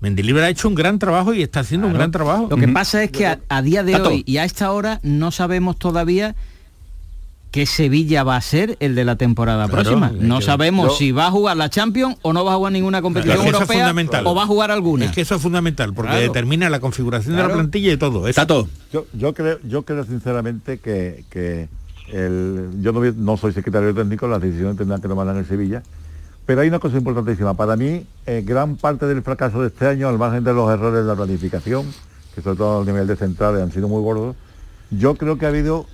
[0.03, 2.47] Mendilibar ha hecho un gran trabajo y está haciendo un gran trabajo.
[2.49, 4.09] Lo que pasa es que a, a día de Tato.
[4.09, 6.35] hoy y a esta hora no sabemos todavía
[7.51, 10.11] qué Sevilla va a ser el de la temporada Claro, próxima.
[10.19, 12.73] No que- sabemos Yo- si va a jugar la Champions o no va a jugar
[12.73, 14.27] ninguna competición que eso es europea fundamental.
[14.27, 15.05] o va a jugar alguna.
[15.05, 16.25] Es que eso es fundamental, porque Claro.
[16.27, 17.49] determina la configuración de Claro.
[17.49, 18.27] la plantilla y todo.
[18.27, 18.67] Eso.
[18.91, 21.69] Yo, yo creo, yo creo sinceramente que, que
[22.11, 25.81] el, yo no, no soy secretario técnico, las decisiones tendrán que tomarlas en el Sevilla.
[26.45, 27.53] Pero hay una cosa importantísima.
[27.53, 31.01] Para mí, eh, gran parte del fracaso de este año, al margen de los errores
[31.01, 31.85] de la planificación,
[32.35, 34.35] que sobre todo a nivel de centrales han sido muy gordos,
[34.91, 35.85] yo creo que ha habido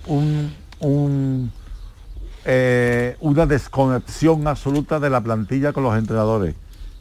[2.45, 6.56] eh, una desconexión absoluta de la plantilla con los entrenadores.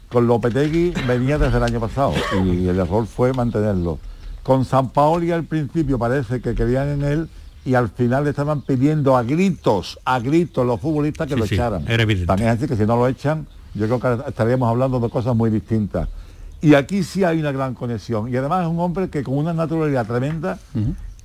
[0.09, 3.99] Con Lopetegui venía desde el año pasado y el error fue mantenerlo.
[4.43, 7.29] Con San Paoli al principio parece que querían en él
[7.65, 11.45] y al final le estaban pidiendo a gritos, a gritos los futbolistas que Sí, lo
[11.45, 11.83] sí, echaran.
[11.87, 12.27] era evidente.
[12.27, 13.45] También es así que si no lo echan,
[13.75, 16.07] yo creo que estaríamos hablando de cosas muy distintas.
[16.61, 18.27] Y aquí sí hay una gran conexión.
[18.33, 20.57] Y además es un hombre que con una naturalidad tremenda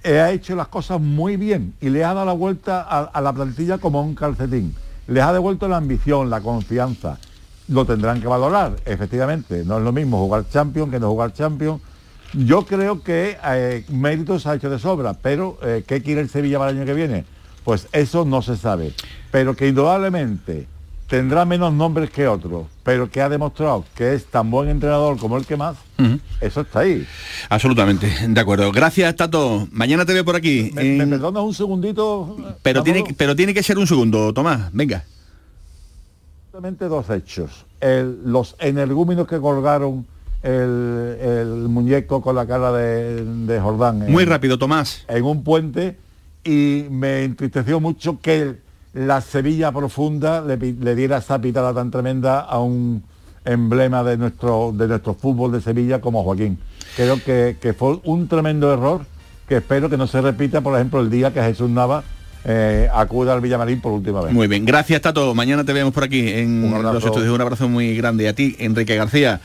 [0.02, 3.20] eh, ha hecho las cosas muy bien y le ha dado la vuelta a, a
[3.20, 4.74] la plantilla como un calcetín.
[5.06, 7.18] Les ha devuelto la ambición, la confianza.
[7.68, 9.64] Lo tendrán que valorar, efectivamente.
[9.64, 11.80] No es lo mismo jugar Champions que no jugar Champions.
[12.36, 16.58] Yo creo que eh, méritos ha hecho de sobra, pero eh, ¿qué quiere el Sevilla
[16.58, 17.24] para el año que viene?
[17.64, 18.92] Pues eso no se sabe.
[19.30, 20.66] Pero que indudablemente
[21.08, 25.36] tendrá menos nombres que otros, pero que ha demostrado que es tan buen entrenador como
[25.36, 25.76] el que más,
[26.40, 27.06] eso está ahí.
[27.48, 28.72] Absolutamente, de acuerdo.
[28.72, 29.68] Gracias, Tato.
[29.70, 30.70] Mañana te veo por aquí.
[30.74, 32.36] ¿Me, me en- perdonas un segundito?
[32.62, 34.70] pero, tiene, pero tiene que ser un segundo, Tomás.
[34.72, 35.04] Venga.
[36.52, 37.64] Dos hechos.
[37.80, 40.06] El- los energúmenos que colgaron
[40.44, 44.02] el, el muñeco con la cara de, de Jordán.
[44.02, 45.04] en- Muy rápido, Tomás.
[45.08, 45.96] En un puente
[46.44, 48.56] y me entristeció mucho que
[48.92, 50.56] la Sevilla profunda le,
[50.94, 53.02] diera esa pitada tan tremenda a un
[53.44, 56.58] emblema de nuestro, de nuestro fútbol de Sevilla como Joaquín.
[56.96, 59.00] Creo que, que fue un tremendo error
[59.48, 62.04] que espero que no se repita, por ejemplo, el día que Jesús Nava
[62.46, 64.32] eh, acuda al Villamarín por última vez.
[64.32, 65.34] Muy bien, gracias Tato.
[65.34, 67.34] Mañana te vemos por aquí en los estudios.
[67.34, 68.24] Un abrazo muy grande.
[68.24, 69.40] Y a ti, Enrique García.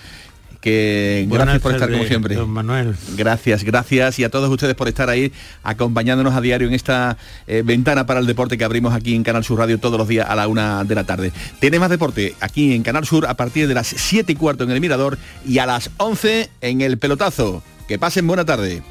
[0.62, 2.36] Que Buenas gracias por estar como siempre.
[2.36, 2.96] don Manuel.
[3.16, 5.32] Gracias, gracias y a todos ustedes por estar ahí
[5.64, 9.44] acompañándonos a diario en esta eh, ventana para el deporte que abrimos aquí en Canal
[9.44, 11.32] Sur Radio todos los días a la una de la tarde.
[11.60, 14.72] Tiene más deporte aquí en Canal Sur a partir de las 7 y cuarto en
[14.72, 17.64] el Mirador y a las 11 en el Pelotazo.
[17.88, 18.84] Que pasen buena tarde.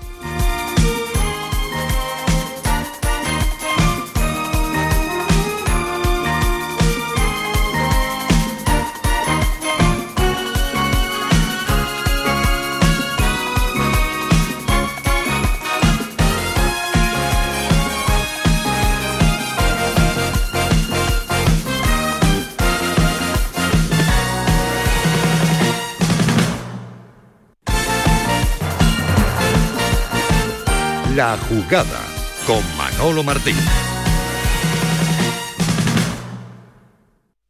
[31.19, 31.99] La jugada
[32.47, 33.57] con Manolo Martín.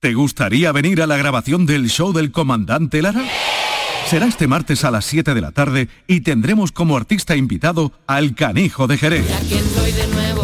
[0.00, 3.26] ¿Te gustaría venir a la grabación del show del comandante Lara?
[4.06, 8.34] Será este martes a las 7 de la tarde y tendremos como artista invitado al
[8.34, 9.26] Canijo de Jerez.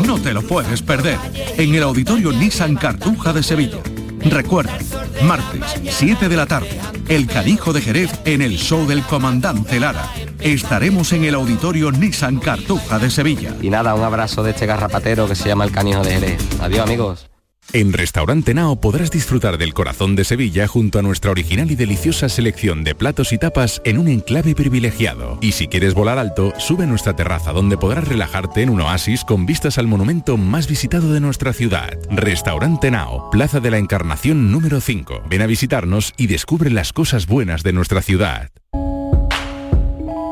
[0.07, 1.19] No te lo puedes perder
[1.57, 3.79] en el Auditorio Nissan Cartuja de Sevilla.
[4.21, 4.77] Recuerda,
[5.23, 10.11] martes, 7 de la tarde, el Canijo de Jerez en el show del comandante Lara.
[10.45, 13.57] Estaremos en el Auditorio Nissan Cartuja de Sevilla.
[13.63, 16.61] Y nada, un abrazo de este garrapatero que se llama el canijo de Jerez.
[16.61, 17.31] Adiós amigos.
[17.73, 22.29] En Restaurante Nao podrás disfrutar del corazón de Sevilla junto a nuestra original y deliciosa
[22.29, 25.39] selección de platos y tapas en un enclave privilegiado.
[25.41, 29.25] Y si quieres volar alto, sube a nuestra terraza donde podrás relajarte en un oasis
[29.25, 31.99] con vistas al monumento más visitado de nuestra ciudad.
[32.11, 35.23] Restaurante Nao, Plaza de la Encarnación número 5.
[35.27, 38.51] Ven a visitarnos y descubre las cosas buenas de nuestra ciudad.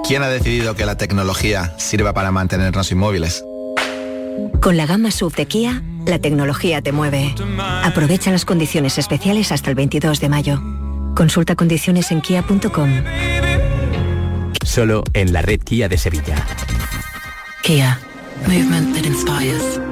[0.06, 3.44] ¿Quién ha decidido que la tecnología sirva para mantenernos inmóviles?
[4.60, 7.34] Con la gama SUV de Kia, la tecnología te mueve.
[7.84, 10.62] Aprovecha las condiciones especiales hasta el 22 de mayo.
[11.14, 12.90] Consulta condiciones en kia.com.
[14.64, 16.46] Solo en la red Kia de Sevilla.
[17.62, 17.98] Kia.
[18.46, 19.91] Movement that inspires.